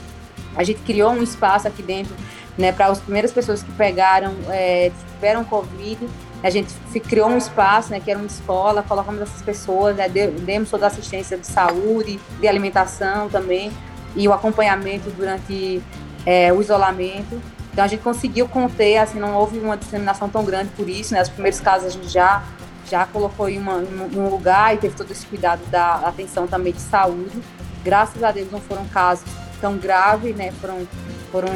[0.56, 2.14] A gente criou um espaço aqui dentro
[2.58, 6.08] né, para as primeiras pessoas que pegaram, é, tiveram Covid,
[6.42, 6.74] A gente
[7.08, 10.88] criou um espaço, né, que era uma escola, colocamos essas pessoas, né, demos toda a
[10.88, 13.72] assistência de saúde, de alimentação também,
[14.14, 15.82] e o acompanhamento durante
[16.26, 17.40] é, o isolamento.
[17.72, 21.22] Então a gente conseguiu conter, assim, não houve uma disseminação tão grande por isso, né?
[21.22, 22.44] Os primeiros casos a gente já
[22.88, 26.72] já colocou em, uma, em um lugar e teve todo esse cuidado da atenção também
[26.72, 27.40] de saúde.
[27.82, 29.24] Graças a Deus não foram casos
[29.60, 30.52] tão graves, né?
[30.60, 30.86] Foram
[31.30, 31.50] foram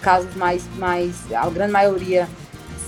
[0.00, 2.28] casos mais mais a grande maioria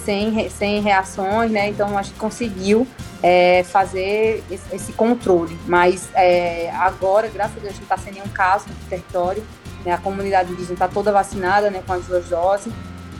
[0.05, 1.69] sem, sem reações, né?
[1.69, 2.87] Então a gente conseguiu
[3.23, 5.59] é, fazer esse, esse, controle.
[5.67, 9.45] Mas é, agora, graças a Deus, não está sem nenhum caso no território.
[9.85, 9.93] Né?
[9.93, 12.73] A comunidade indígena está toda vacinada né, com as duas doses.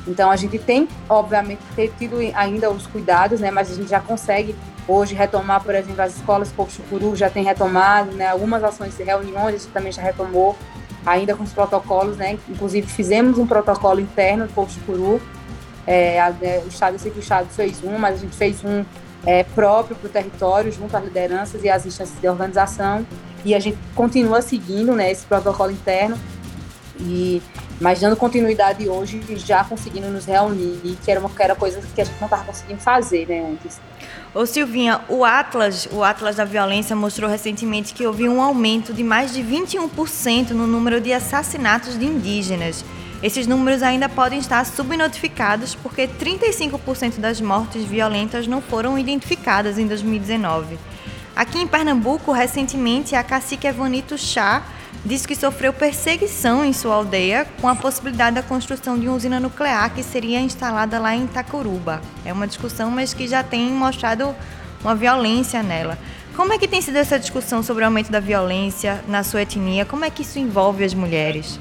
[0.09, 3.51] Então a gente tem, obviamente, ter tido ainda os cuidados, né?
[3.51, 4.57] Mas a gente já consegue
[4.89, 8.29] hoje retomar, por exemplo, as escolas Povo Chucuru já tem retomado, né?
[8.29, 10.57] Algumas ações de reuniões a gente também já retomou,
[11.05, 12.39] ainda com os protocolos, né?
[12.49, 15.21] Inclusive fizemos um protocolo interno do Povo Chucuru.
[15.87, 18.65] É, é, o Estado, eu sei que o Estado fez um, mas a gente fez
[18.65, 18.85] um
[19.27, 23.07] é, próprio para o território, junto às lideranças e às instâncias de organização.
[23.45, 26.19] E a gente continua seguindo né, esse protocolo interno
[27.01, 27.43] e
[27.81, 32.01] mas dando continuidade hoje, já conseguindo nos reunir, que era uma que era coisa que
[32.01, 33.81] a gente não estava conseguindo fazer, né, antes.
[34.35, 39.05] Ô Silvinha, o Atlas, o Atlas da Violência mostrou recentemente que houve um aumento de
[39.05, 42.85] mais de 21% no número de assassinatos de indígenas.
[43.23, 49.87] Esses números ainda podem estar subnotificados porque 35% das mortes violentas não foram identificadas em
[49.87, 50.79] 2019.
[51.35, 54.63] Aqui em Pernambuco, recentemente, a cacique Evanito Chá
[55.05, 59.41] disse que sofreu perseguição em sua aldeia com a possibilidade da construção de uma usina
[59.41, 62.01] nuclear que seria instalada lá em Itacuruba.
[62.25, 64.35] É uma discussão, mas que já tem mostrado
[64.83, 65.99] uma violência nela.
[66.37, 69.85] Como é que tem sido essa discussão sobre o aumento da violência na sua etnia?
[69.85, 71.59] Como é que isso envolve as mulheres?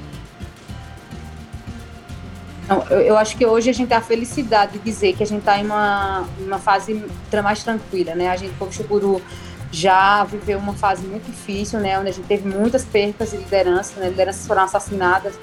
[2.90, 5.58] eu, acho que hoje a gente tem a felicidade de dizer que a gente está
[5.58, 7.02] em uma, uma fase
[7.42, 8.28] mais tranquila, né?
[8.28, 9.22] A gente, como Chucuru,
[9.70, 14.00] já viveu uma fase muito difícil, né, onde a gente teve muitas percas de liderança,
[14.00, 15.38] né, lideranças foram assassinadas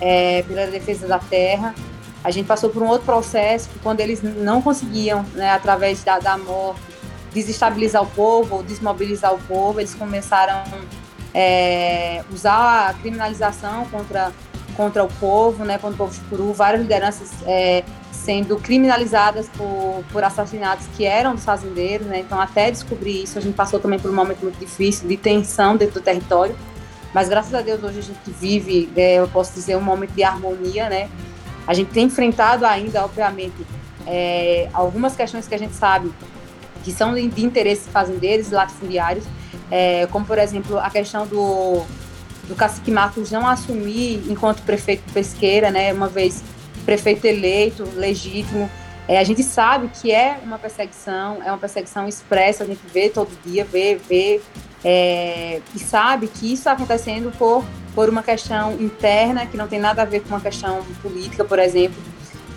[0.00, 1.74] é, pela defesa da terra.
[2.22, 6.18] A gente passou por um outro processo que quando eles não conseguiam, né, através da,
[6.18, 6.80] da morte,
[7.32, 10.64] desestabilizar o povo ou desmobilizar o povo, eles começaram a
[11.32, 14.32] é, usar a criminalização contra
[14.76, 20.22] contra o povo, né, contra o povo chucuru, várias lideranças é, sendo criminalizadas por, por
[20.22, 22.20] assassinatos que eram dos fazendeiros, né?
[22.20, 25.76] Então, até descobrir isso, a gente passou também por um momento muito difícil de tensão
[25.76, 26.54] dentro do território.
[27.14, 30.22] Mas graças a Deus hoje a gente vive, é, eu posso dizer, um momento de
[30.22, 31.08] harmonia, né?
[31.66, 33.66] A gente tem enfrentado ainda, obviamente,
[34.06, 36.12] é, algumas questões que a gente sabe
[36.84, 39.24] que são de, de interesse de fazendeiros e latifundiários,
[39.70, 41.84] é, como por exemplo a questão do,
[42.50, 45.92] do cacique Marcos não assumir enquanto prefeito pesqueira, né?
[45.92, 46.42] Uma vez
[46.84, 48.68] prefeito eleito, legítimo.
[49.06, 53.08] É, a gente sabe que é uma perseguição, é uma perseguição expressa, a gente vê
[53.08, 54.40] todo dia, vê, vê,
[54.84, 59.78] é, e sabe que isso está acontecendo por, por uma questão interna, que não tem
[59.78, 62.00] nada a ver com uma questão política, por exemplo,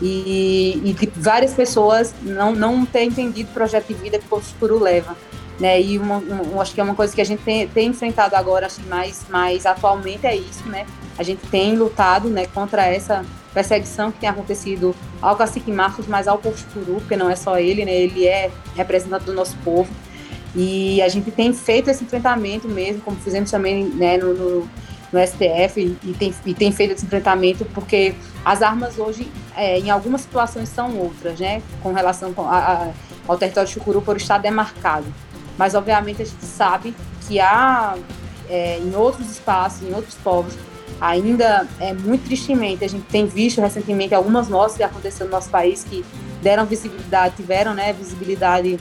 [0.02, 4.40] e, e que várias pessoas não, não têm entendido o projeto de vida que o
[4.40, 5.16] Escuro leva.
[5.64, 5.82] Né?
[5.82, 8.66] E uma, uma, acho que é uma coisa que a gente tem, tem enfrentado agora,
[8.66, 10.86] acho que mais, mais atualmente é isso, né?
[11.18, 16.28] A gente tem lutado né, contra essa perseguição que tem acontecido ao cacique Marcos, mas
[16.28, 17.94] ao povo Churu, porque não é só ele, né?
[17.94, 19.90] Ele é representante do nosso povo.
[20.54, 24.70] E a gente tem feito esse enfrentamento mesmo, como fizemos também né, no, no,
[25.14, 29.90] no STF, e tem, e tem feito esse enfrentamento porque as armas hoje, é, em
[29.90, 31.62] algumas situações, são outras, né?
[31.82, 32.92] Com relação a, a,
[33.30, 35.06] ao território de Chucuru por estar demarcado.
[35.58, 36.96] Mas, obviamente, a gente sabe
[37.28, 37.96] que há,
[38.50, 40.54] é, em outros espaços, em outros povos,
[41.00, 42.84] ainda é muito tristemente.
[42.84, 46.04] A gente tem visto recentemente algumas mortes que aconteceram no nosso país que
[46.42, 48.80] deram visibilidade, tiveram né, visibilidade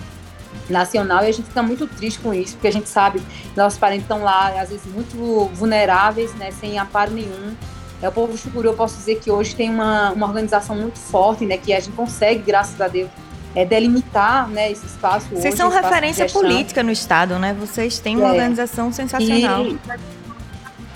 [0.69, 3.79] nacional e a gente fica muito triste com isso, porque a gente sabe que nossos
[3.79, 7.55] parentes estão lá, às vezes muito vulneráveis, né, sem amparo nenhum.
[8.01, 11.47] É, o povo chucuru, eu posso dizer que hoje tem uma, uma organização muito forte,
[11.47, 13.09] né, que a gente consegue, graças a Deus,
[13.55, 15.27] é, delimitar né, esse espaço.
[15.29, 17.55] Vocês hoje, são referência política no Estado, né?
[17.59, 18.33] Vocês têm uma é.
[18.33, 19.67] organização sensacional.
[19.67, 19.79] E,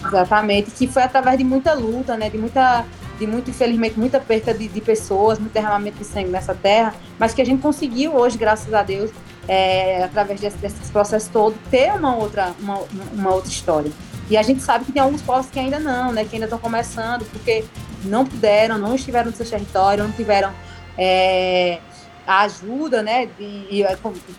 [0.04, 2.84] exatamente, que foi através de muita luta, né, de muita
[3.18, 7.32] de muito, infelizmente, muita perda de, de, pessoas, muito derramamento de sangue nessa terra, mas
[7.32, 9.10] que a gente conseguiu hoje, graças a Deus,
[9.48, 12.80] é, através desse, desses processos todos, ter uma outra, uma,
[13.14, 13.90] uma outra história.
[14.28, 16.58] E a gente sabe que tem alguns povos que ainda não, né, que ainda estão
[16.58, 17.64] começando, porque
[18.04, 20.52] não puderam, não estiveram no seu território, não tiveram
[20.98, 21.78] é,
[22.26, 23.86] a ajuda, né, e, e,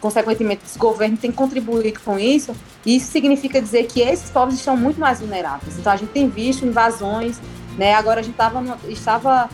[0.02, 5.00] consequentemente esse governo tem contribuído com isso, isso significa dizer que esses povos estão muito
[5.00, 5.78] mais vulneráveis.
[5.80, 7.40] Então a gente tem visto invasões,
[7.78, 9.50] né, agora a gente tava no, estava,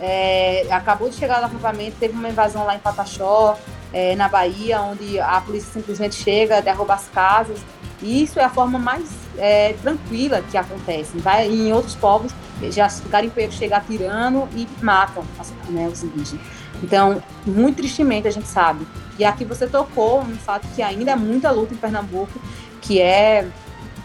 [0.00, 3.58] é, acabou de chegar no acampamento, teve uma invasão lá em Pataxó,
[3.92, 7.58] é, na Bahia, onde a polícia simplesmente chega, derruba as casas.
[8.02, 11.18] E isso é a forma mais é, tranquila que acontece.
[11.18, 12.32] Vai, em outros povos,
[12.70, 15.24] já o garimpeiro chega atirando e matam
[15.68, 16.57] né, os indígenas.
[16.82, 18.86] Então, muito tristemente a gente sabe.
[19.18, 22.40] E aqui você tocou um fato que ainda é muita luta em Pernambuco,
[22.80, 23.48] que é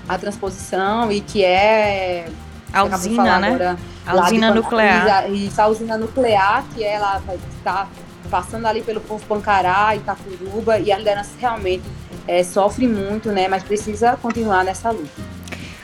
[0.08, 2.28] a transposição e que é
[2.72, 3.48] a usina, né?
[3.50, 5.32] Agora, a usina nuclear.
[5.32, 7.22] Isso, a usina nuclear, que ela
[7.58, 7.88] estar
[8.30, 11.84] passando ali pelo povo Pancará, Itacuruba, e a liderança realmente
[12.28, 13.48] é, sofre muito, né?
[13.48, 15.22] Mas precisa continuar nessa luta.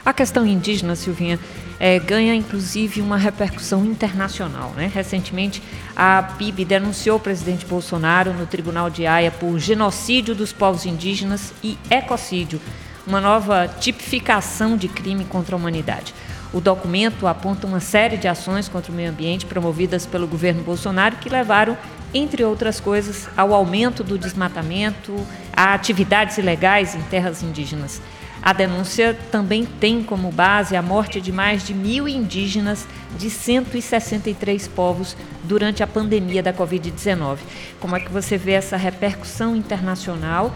[0.03, 1.39] A questão indígena, Silvinha,
[1.79, 4.73] é, ganha inclusive uma repercussão internacional.
[4.75, 4.91] Né?
[4.93, 5.63] Recentemente,
[5.95, 11.53] a PIB denunciou o presidente Bolsonaro no Tribunal de Haia por genocídio dos povos indígenas
[11.63, 12.59] e ecocídio,
[13.07, 16.13] uma nova tipificação de crime contra a humanidade.
[16.51, 21.17] O documento aponta uma série de ações contra o meio ambiente promovidas pelo governo Bolsonaro
[21.17, 21.77] que levaram,
[22.11, 25.15] entre outras coisas, ao aumento do desmatamento,
[25.53, 28.01] a atividades ilegais em terras indígenas.
[28.41, 32.87] A denúncia também tem como base a morte de mais de mil indígenas
[33.17, 37.37] de 163 povos durante a pandemia da Covid-19.
[37.79, 40.53] Como é que você vê essa repercussão internacional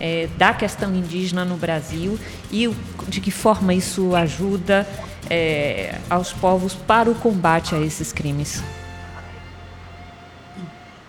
[0.00, 2.18] é, da questão indígena no Brasil
[2.52, 2.72] e
[3.08, 4.86] de que forma isso ajuda
[5.28, 8.62] é, aos povos para o combate a esses crimes?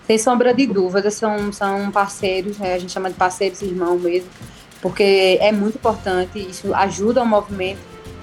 [0.08, 2.76] Sem sombra de dúvida, são, são parceiros, né?
[2.76, 4.30] a gente chama de parceiros irmãos mesmo,
[4.86, 7.80] porque é muito importante, isso ajuda o movimento.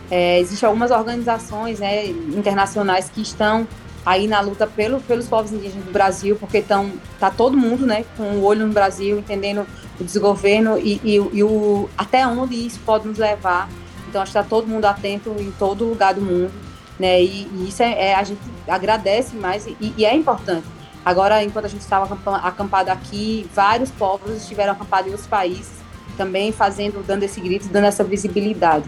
[0.08, 3.66] É, Existem algumas organizações né, internacionais que estão
[4.06, 8.04] aí na luta pelo, pelos povos indígenas do Brasil, porque estão tá todo mundo né,
[8.16, 9.66] com o olho no Brasil, entendendo
[9.98, 13.68] o desgoverno e, e, e o, até onde isso pode nos levar
[14.08, 16.52] então, acho que está todo mundo atento em todo lugar do mundo,
[17.00, 17.22] né?
[17.22, 20.66] E, e isso é, é, a gente agradece mais e, e, é importante.
[21.02, 22.14] Agora, enquanto a gente estava
[22.46, 25.81] acampado aqui, vários povos estiveram acampados em outros países,
[26.22, 28.84] também fazendo, dando esse grito, dando essa visibilidade.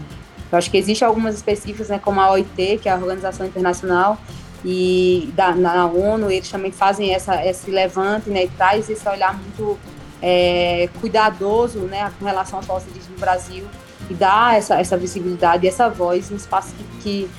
[0.49, 4.17] Eu acho que existem algumas específicas, né, como a OIT, que é a Organização Internacional,
[4.63, 9.37] e da, na ONU, eles também fazem essa, esse levante, né, e traz esse olhar
[9.37, 9.77] muito
[10.21, 13.65] é, cuidadoso, né, com relação aos indígenas no Brasil,
[14.09, 17.29] e dar essa, essa visibilidade, essa voz em espaço que, que,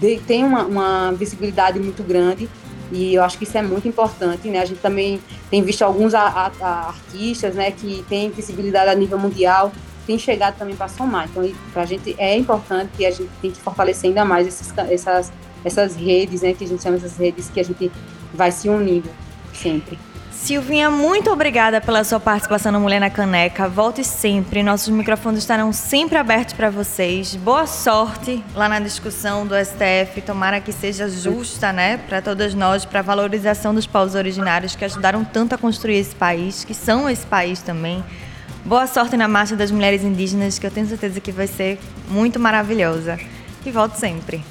[0.00, 2.48] que tem uma, uma, visibilidade muito grande
[2.92, 4.60] e eu acho que isso é muito importante, né?
[4.60, 5.20] A gente também
[5.50, 9.72] tem visto alguns a, a, a artistas, né, que têm visibilidade a nível mundial,
[10.06, 11.28] tem chegado também para somar.
[11.30, 14.72] Então, para a gente é importante e a gente tem que fortalecer ainda mais esses,
[14.90, 15.32] essas,
[15.64, 17.90] essas redes, né, que a gente chama essas redes que a gente
[18.32, 19.08] vai se unindo
[19.52, 19.98] sempre.
[20.34, 23.66] Silvinha, muito obrigada pela sua participação no Mulher na Caneca.
[23.66, 27.34] Volte sempre, nossos microfones estarão sempre abertos para vocês.
[27.36, 30.20] Boa sorte lá na discussão do STF.
[30.20, 34.84] Tomara que seja justa, né, para todas nós, para a valorização dos povos originários que
[34.84, 38.04] ajudaram tanto a construir esse país, que são esse país também.
[38.66, 41.78] Boa sorte na Marcha das Mulheres Indígenas, que eu tenho certeza que vai ser
[42.08, 43.18] muito maravilhosa.
[43.64, 44.44] E volte sempre.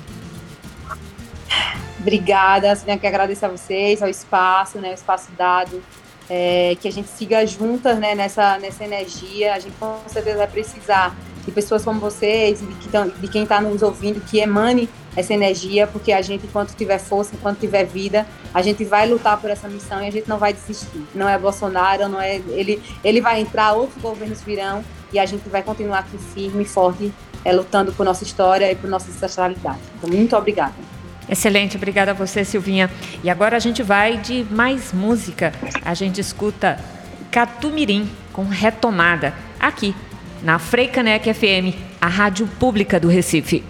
[2.03, 5.81] Obrigada, assim, que agradecer a vocês, ao espaço, né, o espaço dado,
[6.29, 9.53] é, que a gente siga juntas, né, nessa, nessa energia.
[9.53, 13.43] A gente com certeza vai precisar de pessoas como vocês, de, que tão, de quem
[13.43, 17.85] está nos ouvindo, que emane essa energia, porque a gente, enquanto tiver força, enquanto tiver
[17.85, 21.05] vida, a gente vai lutar por essa missão e a gente não vai desistir.
[21.15, 24.83] Não é Bolsonaro, não é ele, ele vai entrar, outros governos virão
[25.13, 27.13] e a gente vai continuar aqui firme e forte,
[27.45, 29.79] é, lutando por nossa história e por nossa ancestralidade.
[29.97, 30.92] Então, muito obrigada.
[31.33, 32.91] Excelente, obrigada a você, Silvinha.
[33.23, 35.51] E agora a gente vai de mais música.
[35.83, 36.79] A gente escuta
[37.31, 39.95] Catumirim com retomada aqui
[40.43, 43.63] na Freicanec FM, a rádio pública do Recife.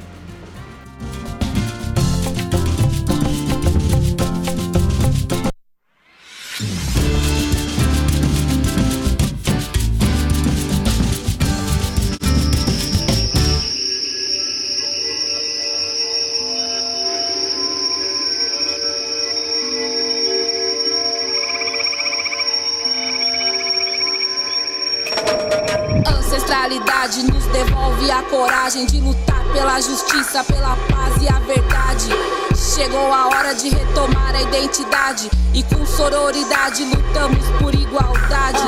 [27.24, 32.10] Nos devolve a coragem de lutar pela justiça, pela paz e a verdade.
[32.56, 38.68] Chegou a hora de retomar a identidade e com sororidade lutamos por igualdade.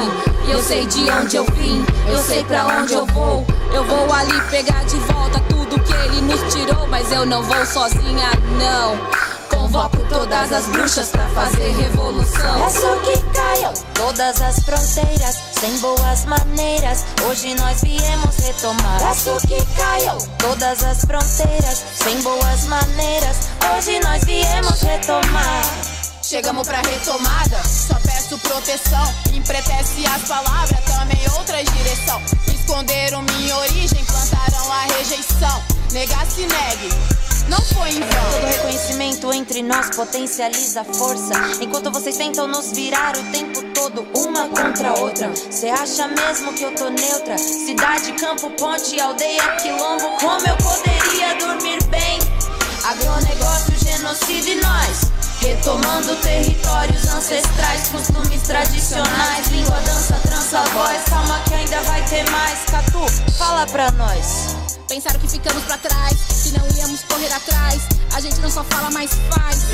[0.49, 3.45] Eu sei de onde eu vim, eu sei para onde eu vou.
[3.71, 7.65] Eu vou ali pegar de volta tudo que ele nos tirou, mas eu não vou
[7.67, 9.24] sozinha, não.
[9.75, 12.61] Convoco todas as bruxas pra fazer revolução.
[12.61, 17.03] Peço que caiam todas as fronteiras, sem boas maneiras.
[17.27, 18.99] Hoje nós viemos retomar.
[18.99, 23.49] Peço que caiam todas as fronteiras, sem boas maneiras.
[23.75, 25.65] Hoje nós viemos retomar.
[26.23, 29.13] Chegamos pra retomada, só peço proteção.
[29.33, 32.21] Empretece as palavras, também outra direção.
[32.47, 35.61] Esconderam minha origem, plantaram a rejeição.
[35.91, 36.89] Negar se negue,
[37.49, 38.31] não foi em vão.
[38.31, 41.33] Todo reconhecimento entre nós potencializa a força.
[41.61, 45.31] Enquanto vocês tentam nos virar o tempo todo, uma contra a outra.
[45.35, 47.37] Cê acha mesmo que eu tô neutra?
[47.37, 50.09] Cidade, campo, ponte, aldeia, quilombo.
[50.19, 52.19] Como eu poderia dormir bem?
[52.83, 55.15] Agronegócio, genocídio e nós.
[55.41, 61.03] Retomando territórios ancestrais, costumes tradicionais, língua, dança, trança, voz.
[61.09, 62.59] Calma que ainda vai ter mais.
[62.65, 63.05] Catu,
[63.37, 64.64] fala pra nós.
[64.87, 66.13] Pensaram que ficamos pra trás,
[66.43, 67.81] que não íamos correr atrás.
[68.13, 69.65] A gente não só fala, mas faz.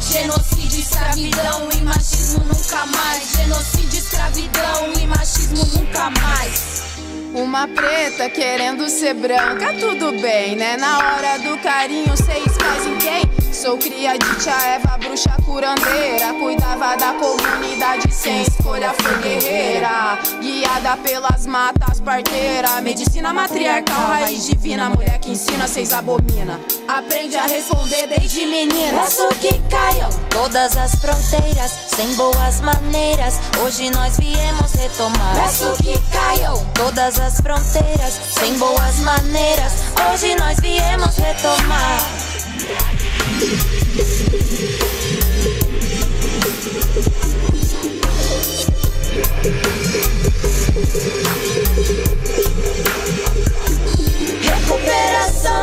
[0.00, 3.30] Genocídio, escravidão e machismo nunca mais.
[3.32, 6.93] Genocídio, escravidão e machismo nunca mais.
[7.34, 10.76] Uma preta querendo ser branca, tudo bem, né?
[10.76, 13.52] Na hora do carinho, seis faz em quem?
[13.52, 16.32] Sou cria de tia Eva, bruxa curandeira.
[16.34, 20.16] Cuidava da comunidade sem escolha, foi guerreira.
[20.40, 22.80] Guiada pelas matas, parteira.
[22.80, 24.90] Medicina matriarcal, raiz divina.
[24.90, 26.60] Mulher que ensina, seis abomina.
[26.86, 29.00] Aprende a responder desde menina.
[29.00, 33.40] Peço que caiam todas as fronteiras, sem boas maneiras.
[33.62, 35.34] Hoje nós viemos retomar.
[35.36, 39.72] Peço que caiam todas as fronteiras, sem boas maneiras.
[40.10, 42.00] Hoje nós viemos retomar.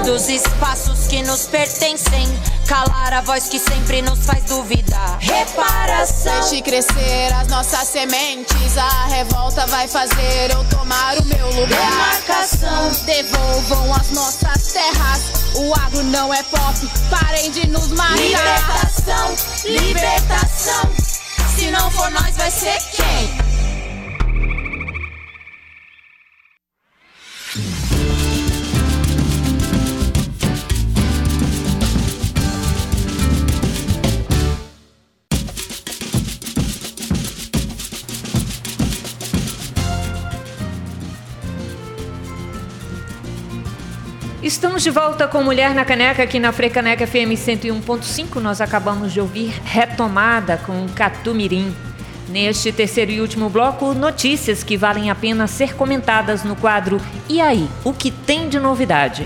[0.05, 2.27] Dos espaços que nos pertencem,
[2.67, 5.19] calar a voz que sempre nos faz duvidar.
[5.19, 6.39] Reparação.
[6.41, 8.77] Deixe crescer as nossas sementes.
[8.77, 11.67] A revolta vai fazer eu tomar o meu lugar.
[11.67, 12.91] Demarcação.
[13.05, 15.21] Devolvam as nossas terras.
[15.55, 16.91] O agro não é pop.
[17.09, 18.17] Parem de nos matar.
[18.17, 19.35] Libertação,
[19.65, 20.89] Libertação.
[21.55, 23.50] Se não for nós, vai ser quem?
[44.51, 48.35] Estamos de volta com Mulher na Caneca aqui na Frecaneca FM 101.5.
[48.41, 51.73] Nós acabamos de ouvir Retomada com Catumirim.
[52.27, 56.99] Neste terceiro e último bloco, notícias que valem a pena ser comentadas no quadro
[57.29, 59.25] E aí, o que tem de novidade?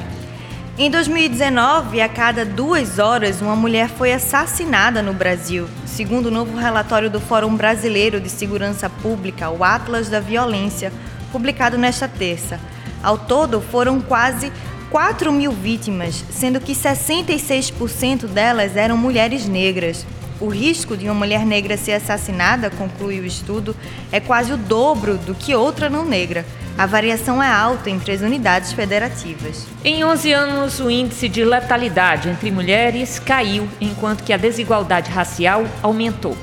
[0.77, 6.55] Em 2019, a cada duas horas, uma mulher foi assassinada no Brasil, segundo o novo
[6.55, 10.93] relatório do Fórum Brasileiro de Segurança Pública, o Atlas da Violência,
[11.31, 12.59] publicado nesta terça.
[13.01, 14.51] Ao todo, foram quase
[14.95, 20.05] 4 mil vítimas, sendo que 66% delas eram mulheres negras.
[20.39, 23.75] O risco de uma mulher negra ser assassinada, conclui o estudo,
[24.09, 26.45] é quase o dobro do que outra não negra.
[26.77, 29.67] A variação é alta entre as unidades federativas.
[29.83, 35.65] Em 11 anos, o índice de letalidade entre mulheres caiu, enquanto que a desigualdade racial
[35.83, 36.37] aumentou.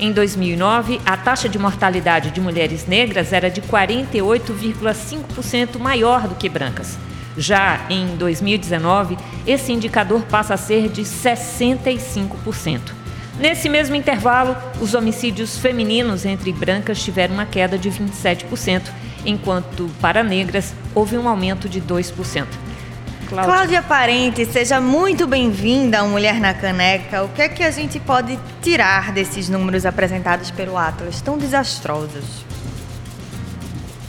[0.00, 6.48] Em 2009, a taxa de mortalidade de mulheres negras era de 48,5% maior do que
[6.48, 6.96] brancas.
[7.38, 9.16] Já em 2019,
[9.46, 12.80] esse indicador passa a ser de 65%.
[13.38, 18.90] Nesse mesmo intervalo, os homicídios femininos entre brancas tiveram uma queda de 27%,
[19.24, 22.46] enquanto para negras houve um aumento de 2%.
[23.28, 27.22] Cláudia, Cláudia Parente, seja muito bem-vinda ao Mulher na Caneca.
[27.22, 32.47] O que é que a gente pode tirar desses números apresentados pelo Atlas, tão desastrosos?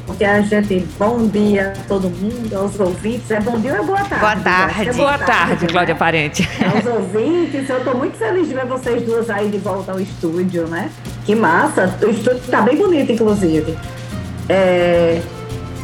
[0.09, 3.29] Porque a gente, bom dia a todo mundo, aos ouvintes.
[3.29, 4.19] É bom dia ou é boa tarde?
[4.19, 4.89] Boa tarde.
[4.89, 5.99] É Boa tarde, Cláudia né?
[5.99, 6.49] Parente.
[6.65, 10.65] Aos ouvintes, eu estou muito feliz de ver vocês duas aí de volta ao estúdio,
[10.67, 10.89] né?
[11.25, 11.95] Que massa.
[12.01, 13.77] O estúdio está bem bonito, inclusive.
[14.49, 15.21] É,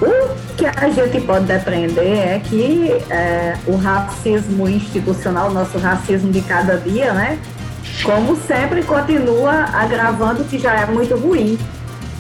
[0.02, 6.42] o que a gente pode depreender é que é, o racismo institucional, nosso racismo de
[6.42, 7.38] cada dia, né?
[8.02, 11.60] Como sempre, continua agravando o que já é muito ruim.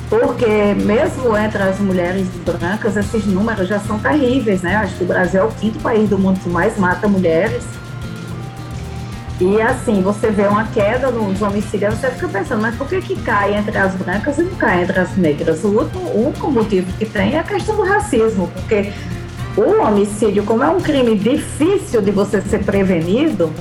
[0.09, 4.75] Porque mesmo entre as mulheres brancas, esses números já são terríveis, né?
[4.75, 7.63] Acho que o Brasil é o quinto país do mundo que mais mata mulheres.
[9.39, 13.21] E assim, você vê uma queda nos homicídios, você fica pensando, mas por que, que
[13.21, 15.61] cai entre as brancas e não cai entre as negras?
[15.65, 18.93] O único, motivo que tem é a questão do racismo, porque
[19.57, 23.51] o homicídio, como é um crime difícil de você ser prevenido,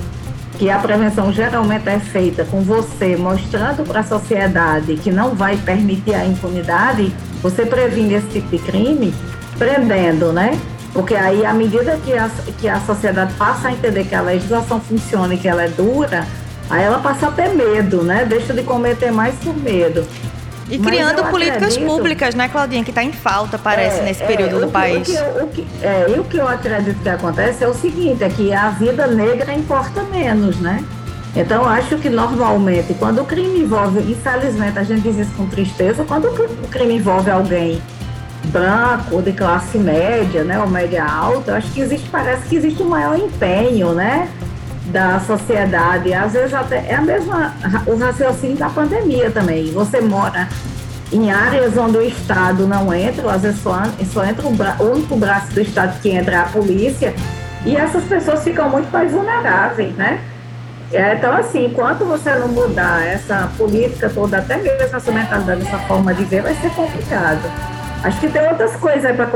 [0.57, 5.57] que a prevenção geralmente é feita com você mostrando para a sociedade que não vai
[5.57, 9.13] permitir a impunidade, você previne esse tipo de crime
[9.57, 10.59] prendendo, né?
[10.93, 14.79] Porque aí, à medida que a, que a sociedade passa a entender que a legislação
[14.79, 16.25] funciona e que ela é dura,
[16.69, 18.25] Aí ela passa a ter medo, né?
[18.25, 20.05] Deixa de cometer mais por medo.
[20.69, 24.25] E criando políticas acredito, públicas, né, Claudinha, que está em falta, parece, é, nesse é,
[24.25, 25.07] período do país.
[25.07, 28.23] O que, o que, é, e o que eu acredito que acontece é o seguinte,
[28.23, 30.83] é que a vida negra importa menos, né?
[31.35, 36.03] Então, acho que normalmente, quando o crime envolve, infelizmente, a gente diz isso com tristeza,
[36.05, 37.81] quando o crime envolve alguém
[38.45, 42.89] branco, de classe média, né, ou média alta, acho que existe, parece que existe um
[42.89, 44.29] maior empenho, né,
[44.85, 46.13] da sociedade.
[46.13, 47.53] Às vezes até é a mesma
[47.85, 49.71] o raciocínio da pandemia também.
[49.71, 50.47] Você mora
[51.11, 54.83] em áreas onde o Estado não entra, às vezes só, só entra o, bra, o
[54.83, 57.13] único braço do Estado que entra é a polícia,
[57.65, 60.19] e essas pessoas ficam muito mais vulneráveis, né?
[60.91, 65.79] É, então, assim, enquanto você não mudar essa política toda, até mesmo essa mentalidade, essa
[65.79, 67.41] forma de ver, vai ser complicado.
[68.03, 69.27] Acho que tem outras coisas aí para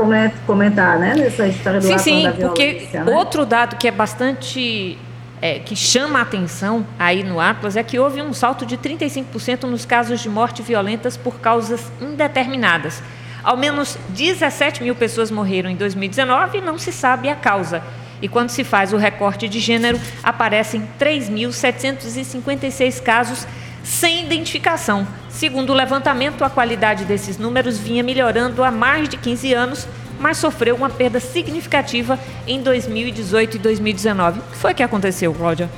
[0.46, 3.04] comentar, né, nessa história do Sim, sim, porque né?
[3.06, 4.96] outro dado que é bastante
[5.42, 9.64] é, que chama a atenção aí no Atlas é que houve um salto de 35%
[9.64, 13.02] nos casos de morte violentas por causas indeterminadas.
[13.42, 17.82] Ao menos 17 mil pessoas morreram em 2019 e não se sabe a causa.
[18.20, 23.46] E quando se faz o recorte de gênero, aparecem 3.756 casos
[23.82, 25.08] sem identificação.
[25.30, 29.88] Segundo o levantamento, a qualidade desses números vinha melhorando há mais de 15 anos,
[30.20, 34.38] mas sofreu uma perda significativa em 2018 e 2019.
[34.38, 35.68] O que foi que aconteceu, Cláudia?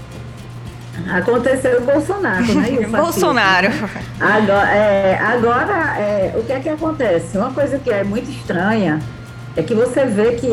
[1.10, 2.86] Aconteceu o Bolsonaro, né?
[2.90, 3.68] Bolsonaro.
[4.20, 7.38] Agora, é, agora é, o que é que acontece?
[7.38, 9.00] Uma coisa que é muito estranha
[9.56, 10.48] é que você vê que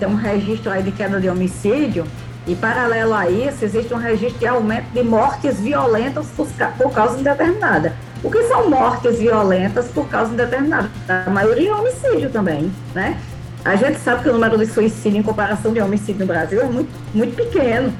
[0.00, 2.04] tem um registro aí de queda de homicídio
[2.46, 7.18] e paralelo a isso existe um registro de aumento de mortes violentas por, por causa
[7.18, 7.94] indeterminada.
[8.22, 10.90] O que são mortes violentas por causa indeterminada?
[11.08, 13.18] A maioria é homicídio também, né?
[13.64, 16.64] A gente sabe que o número de suicídio em comparação de homicídio no Brasil é
[16.64, 17.92] muito, muito pequeno.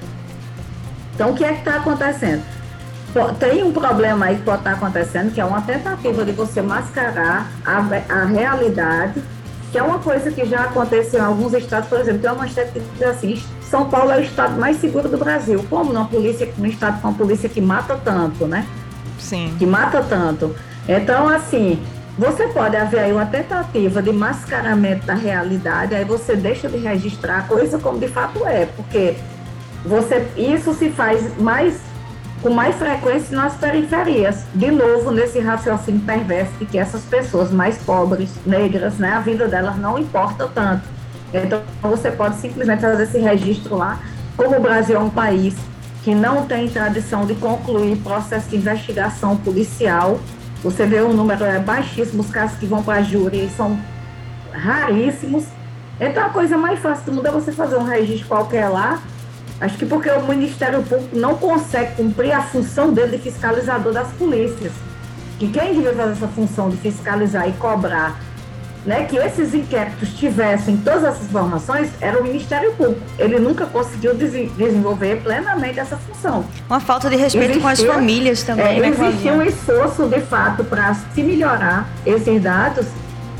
[1.14, 2.42] Então, o que é que está acontecendo?
[3.38, 6.60] Tem um problema aí que pode estar tá acontecendo, que é uma tentativa de você
[6.60, 7.78] mascarar a,
[8.12, 9.22] a realidade,
[9.70, 12.72] que é uma coisa que já aconteceu em alguns estados, por exemplo, tem uma manchete
[12.72, 15.64] que diz assim, São Paulo é o estado mais seguro do Brasil.
[15.70, 18.66] Como numa polícia, num estado com uma polícia que mata tanto, né?
[19.18, 19.54] Sim.
[19.58, 20.54] Que mata tanto.
[20.88, 21.80] Então, assim,
[22.16, 27.38] você pode haver aí uma tentativa de mascaramento da realidade, aí você deixa de registrar
[27.38, 29.16] a coisa como de fato é, porque
[29.84, 31.80] você, isso se faz mais
[32.40, 34.44] com mais frequência nas periferias.
[34.54, 39.48] De novo, nesse raciocínio perverso de que essas pessoas mais pobres, negras, né, a vida
[39.48, 40.84] delas não importa tanto.
[41.32, 43.98] Então, você pode simplesmente fazer esse registro lá.
[44.36, 45.54] Como o Brasil é um país
[46.02, 50.20] que não tem tradição de concluir processo de investigação policial,
[50.64, 53.78] você vê o número é baixíssimo, os casos que vão para a júri são
[54.50, 55.44] raríssimos.
[56.00, 59.02] Então a coisa mais fácil do mundo é você fazer um registro qualquer lá.
[59.60, 64.08] Acho que porque o Ministério Público não consegue cumprir a função dele de fiscalizador das
[64.12, 64.72] polícias.
[65.38, 68.18] Que quem devia fazer essa função de fiscalizar e cobrar
[68.84, 73.00] né, que esses inquéritos tivessem todas essas informações era o Ministério Público.
[73.18, 76.44] Ele nunca conseguiu desenvolver plenamente essa função.
[76.68, 80.64] Uma falta de respeito com as famílias também, é, né, Existia um esforço, de fato,
[80.64, 82.86] para se melhorar esses dados,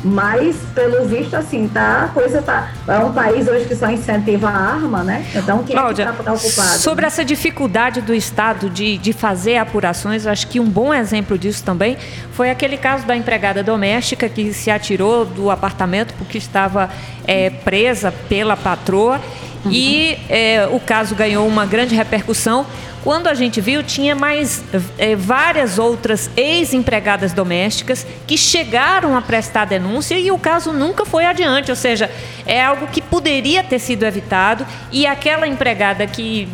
[0.05, 2.71] mas, pelo visto, assim, tá, a coisa tá.
[2.87, 5.25] É um país hoje que só incentiva a arma, né?
[5.35, 6.79] Então, quem Cláudia, é que está preocupado?
[6.79, 7.07] Sobre né?
[7.07, 11.97] essa dificuldade do Estado de, de fazer apurações, acho que um bom exemplo disso também
[12.33, 16.91] foi aquele caso da empregada doméstica que se atirou do apartamento porque estava
[17.27, 19.21] é, presa pela patroa.
[19.65, 19.73] Uhum.
[19.73, 22.67] E é, o caso ganhou uma grande repercussão
[23.05, 24.65] quando a gente viu, tinha mais
[24.97, 31.27] é, várias outras ex-empregadas domésticas que chegaram a prestar denúncia e o caso nunca foi
[31.27, 31.71] adiante.
[31.71, 32.11] Ou seja,
[32.47, 36.49] é algo que poderia ter sido evitado e aquela empregada que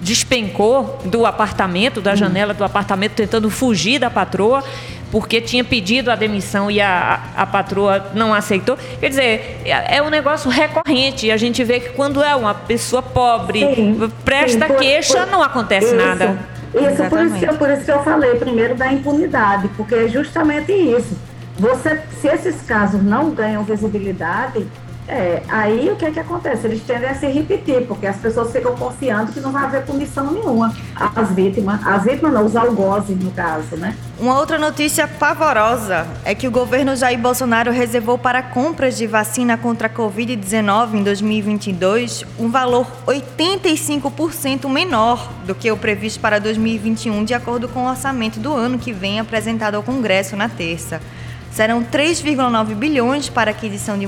[0.00, 4.62] despencou do apartamento, da janela do apartamento, tentando fugir da patroa,
[5.14, 8.76] porque tinha pedido a demissão e a, a patroa não aceitou.
[8.98, 11.30] Quer dizer, é, é um negócio recorrente.
[11.30, 15.26] A gente vê que quando é uma pessoa pobre, sim, presta sim, por, queixa, por,
[15.30, 16.36] não acontece isso, nada.
[16.74, 20.72] Isso, por isso, que, por isso que eu falei primeiro da impunidade, porque é justamente
[20.72, 21.16] isso.
[21.60, 24.66] Você, se esses casos não ganham visibilidade,
[25.06, 26.66] é, aí o que é que acontece?
[26.66, 30.30] Eles tendem a se repetir, porque as pessoas ficam confiando que não vai haver punição
[30.30, 31.86] nenhuma às vítimas.
[31.86, 33.94] As vítimas não, os algozes, no caso, né?
[34.18, 39.58] Uma outra notícia pavorosa é que o governo Jair Bolsonaro reservou para compras de vacina
[39.58, 47.24] contra a Covid-19 em 2022 um valor 85% menor do que o previsto para 2021,
[47.24, 51.00] de acordo com o orçamento do ano que vem apresentado ao Congresso na terça.
[51.54, 54.04] Serão 3,9 bilhões para aquisição de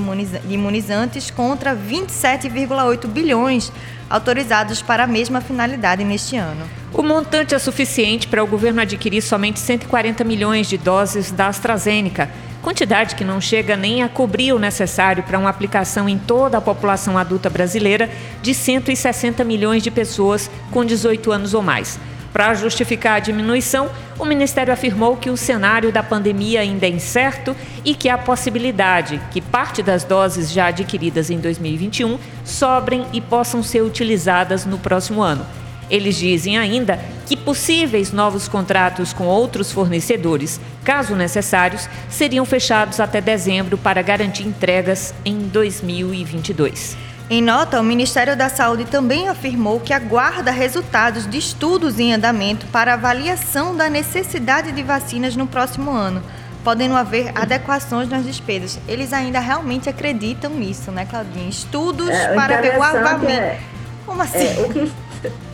[0.53, 3.73] imunizantes contra 27,8 bilhões
[4.11, 6.67] autorizados para a mesma finalidade neste ano.
[6.93, 12.29] O montante é suficiente para o governo adquirir somente 140 milhões de doses da AstraZeneca,
[12.63, 16.61] quantidade que não chega nem a cobrir o necessário para uma aplicação em toda a
[16.61, 18.11] população adulta brasileira
[18.43, 21.97] de 160 milhões de pessoas com 18 anos ou mais.
[22.37, 27.57] Para justificar a diminuição, o Ministério afirmou que o cenário da pandemia ainda é incerto
[27.83, 33.63] e que há possibilidade que parte das doses já adquiridas em 2021 sobrem e possam
[33.63, 35.47] ser utilizadas no próximo ano.
[35.89, 43.19] Eles dizem ainda que possíveis novos contratos com outros fornecedores, caso necessários, seriam fechados até
[43.19, 47.16] dezembro para garantir entregas em 2022.
[47.29, 52.67] Em nota, o Ministério da Saúde também afirmou que aguarda resultados de estudos em andamento
[52.67, 56.23] para avaliação da necessidade de vacinas no próximo ano,
[56.63, 58.79] podendo haver adequações nas despesas.
[58.87, 61.49] Eles ainda realmente acreditam nisso, né, Claudinha?
[61.49, 63.33] Estudos é, para ver o armamento.
[63.33, 63.59] É,
[64.07, 64.47] Como assim?
[64.47, 64.93] É, o, que,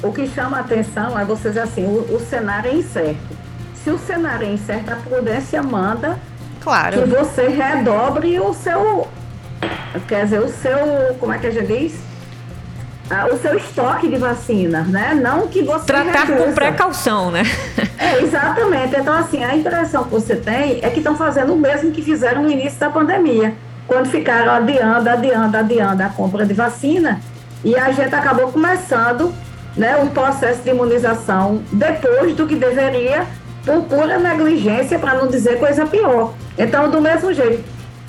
[0.03, 3.35] o que chama a atenção é vocês assim, o, o cenário é incerto.
[3.83, 6.19] Se o cenário é incerto, a prudência manda
[6.61, 7.01] claro.
[7.01, 9.09] que você redobre o seu
[10.09, 11.95] quer dizer, o seu, como é que a gente diz?
[13.11, 15.15] Ah, o seu estoque de vacinas, né?
[15.15, 16.47] Não que você tratar reduza.
[16.47, 17.43] com precaução, né?
[17.99, 18.97] é, exatamente.
[18.97, 22.43] Então, assim, a impressão que você tem é que estão fazendo o mesmo que fizeram
[22.43, 23.55] no início da pandemia,
[23.87, 27.21] quando ficaram adiando, adiando, adiando a compra de vacina
[27.65, 29.33] e a gente acabou começando,
[29.77, 33.27] né, um processo de imunização depois do que deveria
[33.65, 36.35] por pura negligência, para não dizer coisa pior.
[36.59, 37.63] Então, do mesmo jeito,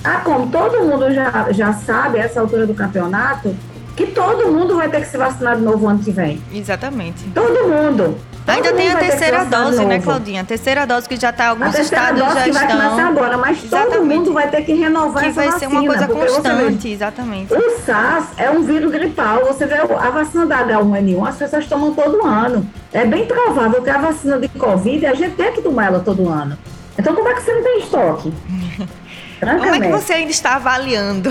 [0.04, 3.56] ah, como todo mundo já, já sabe, essa altura do campeonato,
[3.96, 6.42] que todo mundo vai ter que se vacinar de novo ano que vem.
[6.52, 7.24] Exatamente.
[7.34, 8.18] Todo mundo.
[8.44, 10.42] Todo Ainda tem a terceira dose, né, Claudinha?
[10.42, 12.66] A terceira dose que já está alguns estados dose já que estão.
[12.66, 13.96] vai começar agora, mas exatamente.
[13.96, 15.70] todo mundo vai ter que renovar que essa vai vacina.
[15.70, 17.54] ser uma coisa constante, exatamente.
[17.54, 19.46] O SARS é um vírus gripal.
[19.46, 22.68] Você vê a vacina da H1N1, as pessoas tomam todo ano.
[22.92, 26.28] É bem provável que a vacina de Covid a gente tenha que tomar ela todo
[26.28, 26.58] ano.
[26.98, 28.32] Então como é que você não tem estoque?
[29.40, 31.30] Como é que você ainda está avaliando?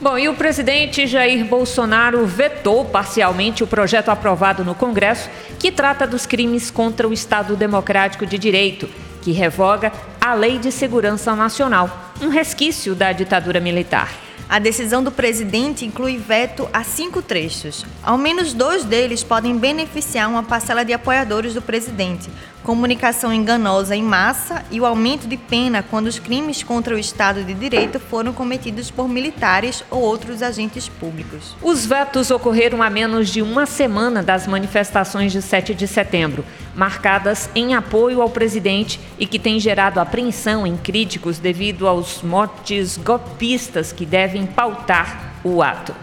[0.00, 6.06] Bom, e o presidente Jair Bolsonaro vetou parcialmente o projeto aprovado no Congresso que trata
[6.06, 8.88] dos crimes contra o Estado Democrático de Direito,
[9.22, 9.90] que revoga
[10.20, 14.12] a Lei de Segurança Nacional, um resquício da ditadura militar.
[14.48, 17.84] A decisão do presidente inclui veto a cinco trechos.
[18.02, 22.28] Ao menos dois deles podem beneficiar uma parcela de apoiadores do presidente,
[22.66, 27.44] comunicação enganosa em massa e o aumento de pena quando os crimes contra o Estado
[27.44, 31.54] de Direito foram cometidos por militares ou outros agentes públicos.
[31.62, 36.44] Os vetos ocorreram a menos de uma semana das manifestações de 7 de setembro,
[36.74, 42.96] marcadas em apoio ao presidente e que têm gerado apreensão em críticos devido aos motes
[42.96, 45.94] golpistas que devem pautar o ato.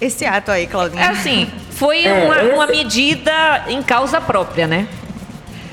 [0.00, 1.02] Esse ato aí, Claudinha.
[1.02, 2.54] É assim, foi é, uma, esse...
[2.54, 4.88] uma medida em causa própria, né?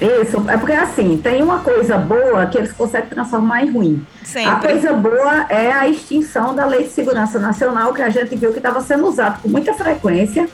[0.02, 4.08] Isso, é porque assim, tem uma coisa boa que eles conseguem transformar em ruim.
[4.24, 4.50] Sempre.
[4.50, 8.52] A coisa boa é a extinção da Lei de Segurança Nacional, que a gente viu
[8.52, 10.50] que estava sendo usado com muita frequência,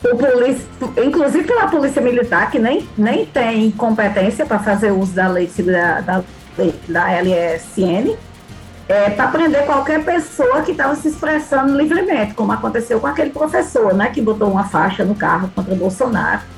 [0.00, 0.66] polícia,
[1.04, 5.62] inclusive pela Polícia Militar, que nem, nem tem competência para fazer uso da lei de,
[5.62, 6.24] da, da,
[6.88, 8.16] da LSN,
[8.88, 13.94] é, para prender qualquer pessoa que estava se expressando livremente, como aconteceu com aquele professor,
[13.94, 16.57] né, que botou uma faixa no carro contra Bolsonaro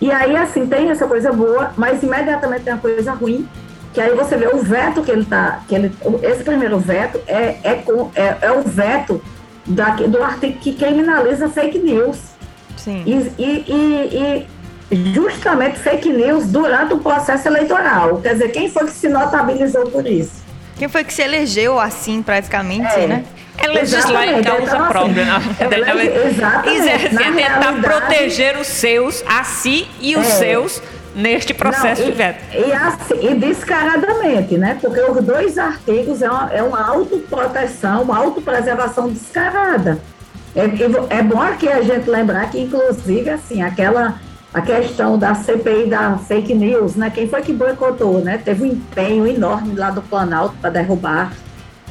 [0.00, 3.46] e aí, assim, tem essa coisa boa, mas imediatamente tem uma coisa ruim,
[3.92, 5.60] que aí você vê o veto que ele tá.
[5.68, 5.92] Que ele,
[6.22, 7.84] esse primeiro veto é, é,
[8.14, 9.22] é, é o veto
[9.66, 12.18] da, do artigo que criminaliza fake news.
[12.76, 13.02] Sim.
[13.04, 14.46] E, e,
[14.90, 18.18] e, e, justamente fake news durante o processo eleitoral.
[18.22, 20.40] Quer dizer, quem foi que se notabilizou por isso?
[20.76, 23.06] Quem foi que se elegeu assim, praticamente, é.
[23.06, 23.24] né?
[23.62, 25.38] É legislar em causa então, assim, própria,
[25.68, 26.08] verdade.
[26.08, 26.88] É, exatamente.
[26.88, 30.30] É, tentar proteger os seus, a si e os é.
[30.30, 30.82] seus
[31.14, 32.38] neste processo Não, e, de veto.
[32.54, 34.78] E, assim, e descaradamente, né?
[34.80, 39.98] Porque os dois artigos é uma, é uma autoproteção, uma autopreservação descarada.
[40.54, 44.18] É, é bom aqui a gente lembrar que, inclusive, assim, aquela
[44.52, 47.08] a questão da CPI da fake news, né?
[47.10, 48.40] Quem foi que boicotou, né?
[48.44, 51.32] Teve um empenho enorme lá do Planalto para derrubar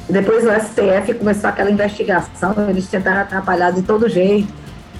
[0.09, 4.51] depois o STF começou aquela investigação, eles tentaram atrapalhar de todo jeito.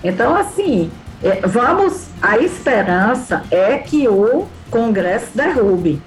[0.04, 0.92] Então, assim,
[1.24, 6.02] é, vamos, a esperança é que o Congresso derrube.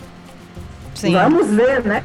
[0.94, 1.14] Sim.
[1.14, 2.02] Vamos ver, né?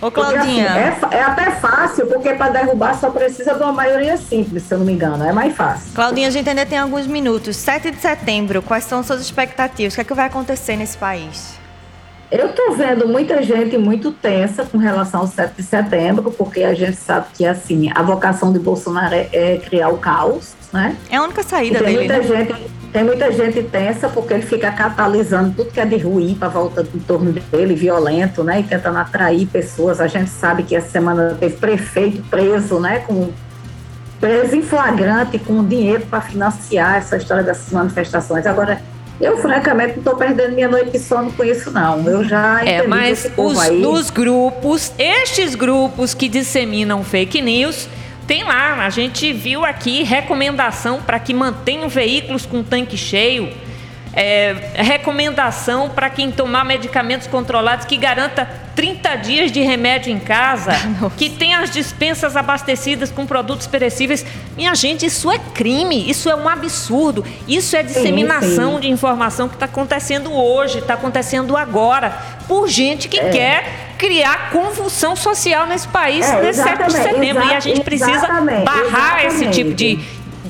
[0.00, 0.66] Ô, Claudinha.
[0.66, 4.62] Porque, assim, é, é, até fácil, porque para derrubar só precisa de uma maioria simples,
[4.62, 5.22] se eu não me engano.
[5.22, 5.92] É mais fácil.
[5.94, 7.56] Claudinha, a gente ainda tem alguns minutos.
[7.56, 9.92] 7 de setembro, quais são suas expectativas?
[9.92, 11.59] O que, é que vai acontecer nesse país?
[12.30, 16.72] Eu estou vendo muita gente muito tensa com relação ao 7 de setembro, porque a
[16.74, 20.96] gente sabe que assim a vocação de Bolsonaro é, é criar o caos, né?
[21.10, 21.98] É a única saída tem dele.
[21.98, 22.22] Muita né?
[22.22, 26.46] gente, tem muita gente tensa porque ele fica catalisando tudo que é de ruim para
[26.48, 28.60] volta em torno dele, violento, né?
[28.60, 30.00] E tentando atrair pessoas.
[30.00, 33.00] A gente sabe que essa semana teve prefeito preso, né?
[33.00, 33.32] Com
[34.20, 38.46] preso em flagrante com dinheiro para financiar essa história dessas manifestações.
[38.46, 38.80] Agora,
[39.20, 42.08] eu francamente não estou perdendo minha noite de sono com isso, não.
[42.08, 47.88] Eu já É, entendi mas os, nos grupos, estes grupos que disseminam fake news,
[48.26, 53.52] tem lá, a gente viu aqui recomendação para que mantenham veículos com tanque cheio,
[54.12, 60.72] é, recomendação para quem tomar medicamentos controlados que garanta 30 dias de remédio em casa,
[61.16, 64.24] que tem as dispensas abastecidas com produtos perecíveis.
[64.56, 68.80] Minha gente, isso é crime, isso é um absurdo, isso é disseminação sim.
[68.80, 72.16] de informação que está acontecendo hoje, está acontecendo agora,
[72.48, 77.44] por gente que quer criar convulsão social nesse país É, nesse 7 de setembro.
[77.44, 79.98] e a gente precisa exatamente, barrar esse tipo de.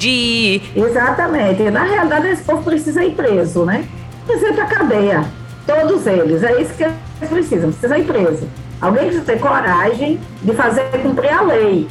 [0.01, 1.63] De Exatamente.
[1.71, 3.85] Na realidade, esse povo precisa ir preso, né?
[4.27, 5.25] Precisa ir pra cadeia.
[5.67, 6.43] Todos eles.
[6.43, 7.71] É isso que eles precisam.
[7.71, 8.49] Precisa ir preso.
[8.81, 11.87] Alguém precisa ter coragem de fazer cumprir a lei.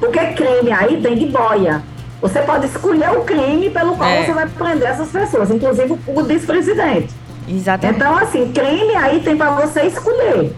[0.00, 1.82] Porque crime aí tem de boia.
[2.22, 4.24] Você pode escolher o crime pelo qual É.
[4.24, 7.10] você vai prender essas pessoas, inclusive o vice-presidente.
[7.46, 7.96] Exatamente.
[7.96, 10.54] Então, assim, crime aí tem para você escolher.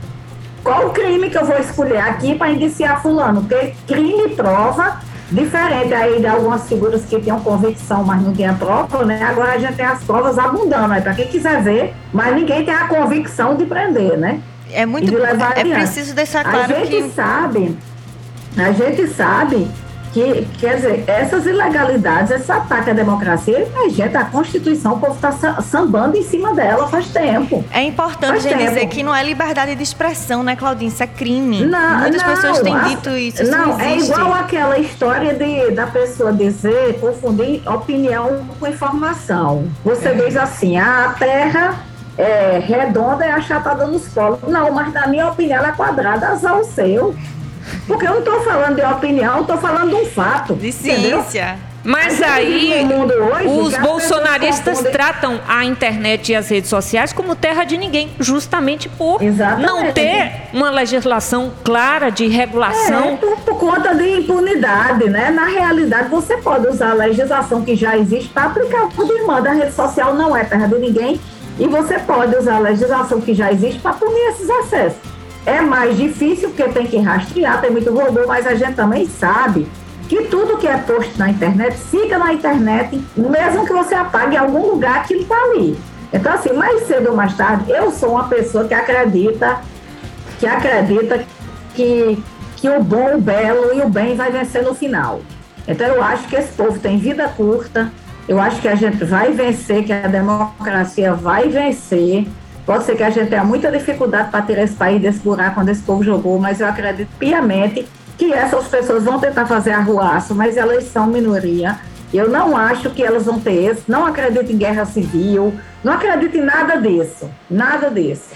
[0.63, 3.43] Qual o crime que eu vou escolher aqui para indiciar fulano?
[3.43, 5.01] Porque crime prova,
[5.33, 9.23] diferente aí de algumas figuras que tinham convicção, mas não tinha prova, né?
[9.23, 12.75] Agora a gente tem as provas abundando aí para quem quiser ver, mas ninguém tem
[12.75, 14.41] a convicção de prender, né?
[14.71, 15.81] É muito levar é adiante.
[15.81, 17.79] preciso deixar a claro gente que sabe,
[18.57, 19.69] a gente sabe
[20.13, 25.15] que, quer dizer, essas ilegalidades, esse ataque à democracia, a gente, a Constituição, o povo
[25.15, 25.33] está
[25.63, 27.65] sambando em cima dela faz tempo.
[27.73, 28.59] é importante Faz tempo.
[28.59, 30.89] dizer que não é liberdade de expressão, né, Claudinha?
[30.89, 31.65] Isso é crime.
[31.65, 33.43] Não, Muitas não, pessoas têm a- dito isso.
[33.43, 39.65] Isso não, não, é igual aquela história de, da pessoa dizer, confundir opinião com informação.
[39.85, 41.75] Você diz assim, "Ah, a Terra
[42.19, 44.39] é redonda e achatada nos polos.
[44.47, 47.15] Não, mas na minha opinião ela é quadrada, azar o seu.
[47.87, 50.55] Porque eu não estou falando de opinião, estou falando de um fato.
[50.55, 51.23] De entendeu?
[51.23, 51.59] ciência.
[51.85, 57.13] Mas A gente vive aí hoje os bolsonaristas tratam a internet e as redes sociais
[57.13, 59.67] como terra de ninguém, justamente por Exatamente.
[59.67, 63.17] não ter uma legislação clara de É, regulação.
[63.17, 65.31] por, por conta de impunidade, né?
[65.33, 69.51] Na realidade, você pode usar a legislação que já existe para aplicar o que demanda.
[69.51, 71.21] A rede social não é terra de ninguém
[71.59, 75.12] e você pode usar a legislação que já existe para punir esses acessos.
[75.45, 79.67] É mais difícil porque tem que rastrear, tem muito robô, mas a gente também sabe
[80.09, 84.39] que tudo que é posto na internet fica na internet, mesmo que você apague em
[84.39, 85.79] algum lugar, aquilo está ali.
[86.13, 89.61] Então, assim, mais cedo ou mais tarde, eu sou uma pessoa que acredita
[90.43, 91.25] que acredita
[91.73, 92.19] que,
[92.57, 95.21] que o bom, o belo e o bem vai vencer no final.
[95.69, 97.93] Então eu acho que esse povo tem vida curta,
[98.29, 102.27] eu acho que a gente vai vencer, que a democracia vai vencer.
[102.65, 105.73] Pode ser que a gente tenha muita dificuldade para tirar esse país desse buraco onde
[105.73, 107.87] esse povo jogou, mas eu acredito piamente
[108.17, 111.77] que essas pessoas vão tentar fazer arruaço, mas elas são minoria.
[112.15, 116.37] Eu não acho que elas vão ter esse, não acredito em guerra civil, não acredito
[116.37, 118.29] em nada disso, nada disso.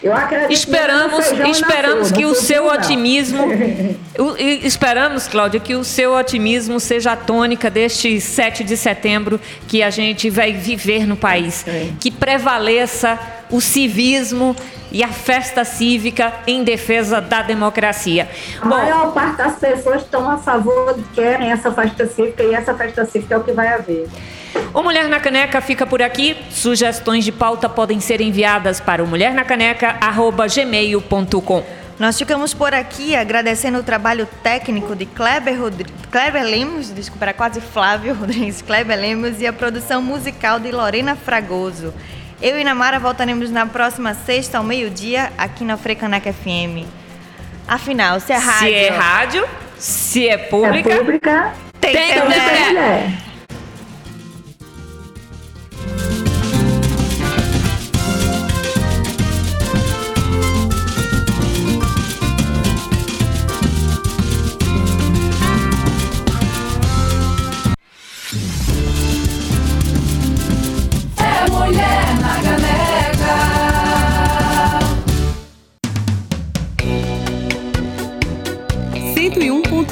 [0.00, 2.74] Eu acredito Esperamos, e na esperamos que o seu não.
[2.74, 3.42] otimismo,
[4.18, 9.82] o- esperamos, Cláudia, que o seu otimismo seja a tônica deste 7 de setembro que
[9.82, 11.88] a gente vai viver no país, É.
[11.98, 13.18] que prevaleça
[13.54, 14.56] o civismo
[14.90, 18.28] e a festa cívica em defesa da democracia.
[18.60, 23.04] A maior parte das pessoas estão a favor, querem essa festa cívica e essa festa
[23.04, 24.08] cívica é o que vai haver.
[24.72, 26.36] O Mulher na Caneca fica por aqui.
[26.50, 31.64] Sugestões de pauta podem ser enviadas para o mulhernacaneca@gmail.com.
[31.98, 35.86] Nós ficamos por aqui agradecendo o trabalho técnico de Kleber, Rodri...
[36.10, 41.14] Kleber Lemos, desculpa, era quase Flávio Rodrigues, Kleber Lemos e a produção musical de Lorena
[41.14, 41.94] Fragoso.
[42.46, 46.84] Eu e Namara voltaremos na próxima sexta ao meio-dia aqui na Frecaneca FM.
[47.66, 52.22] Afinal, se é rádio, Se é rádio, se é pública, É pública, tem que ter
[52.22, 52.50] mulher.
[52.54, 53.10] tem mulher.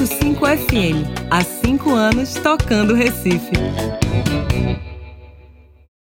[0.03, 1.05] 101.5 FM.
[1.29, 3.53] Há cinco anos tocando Recife.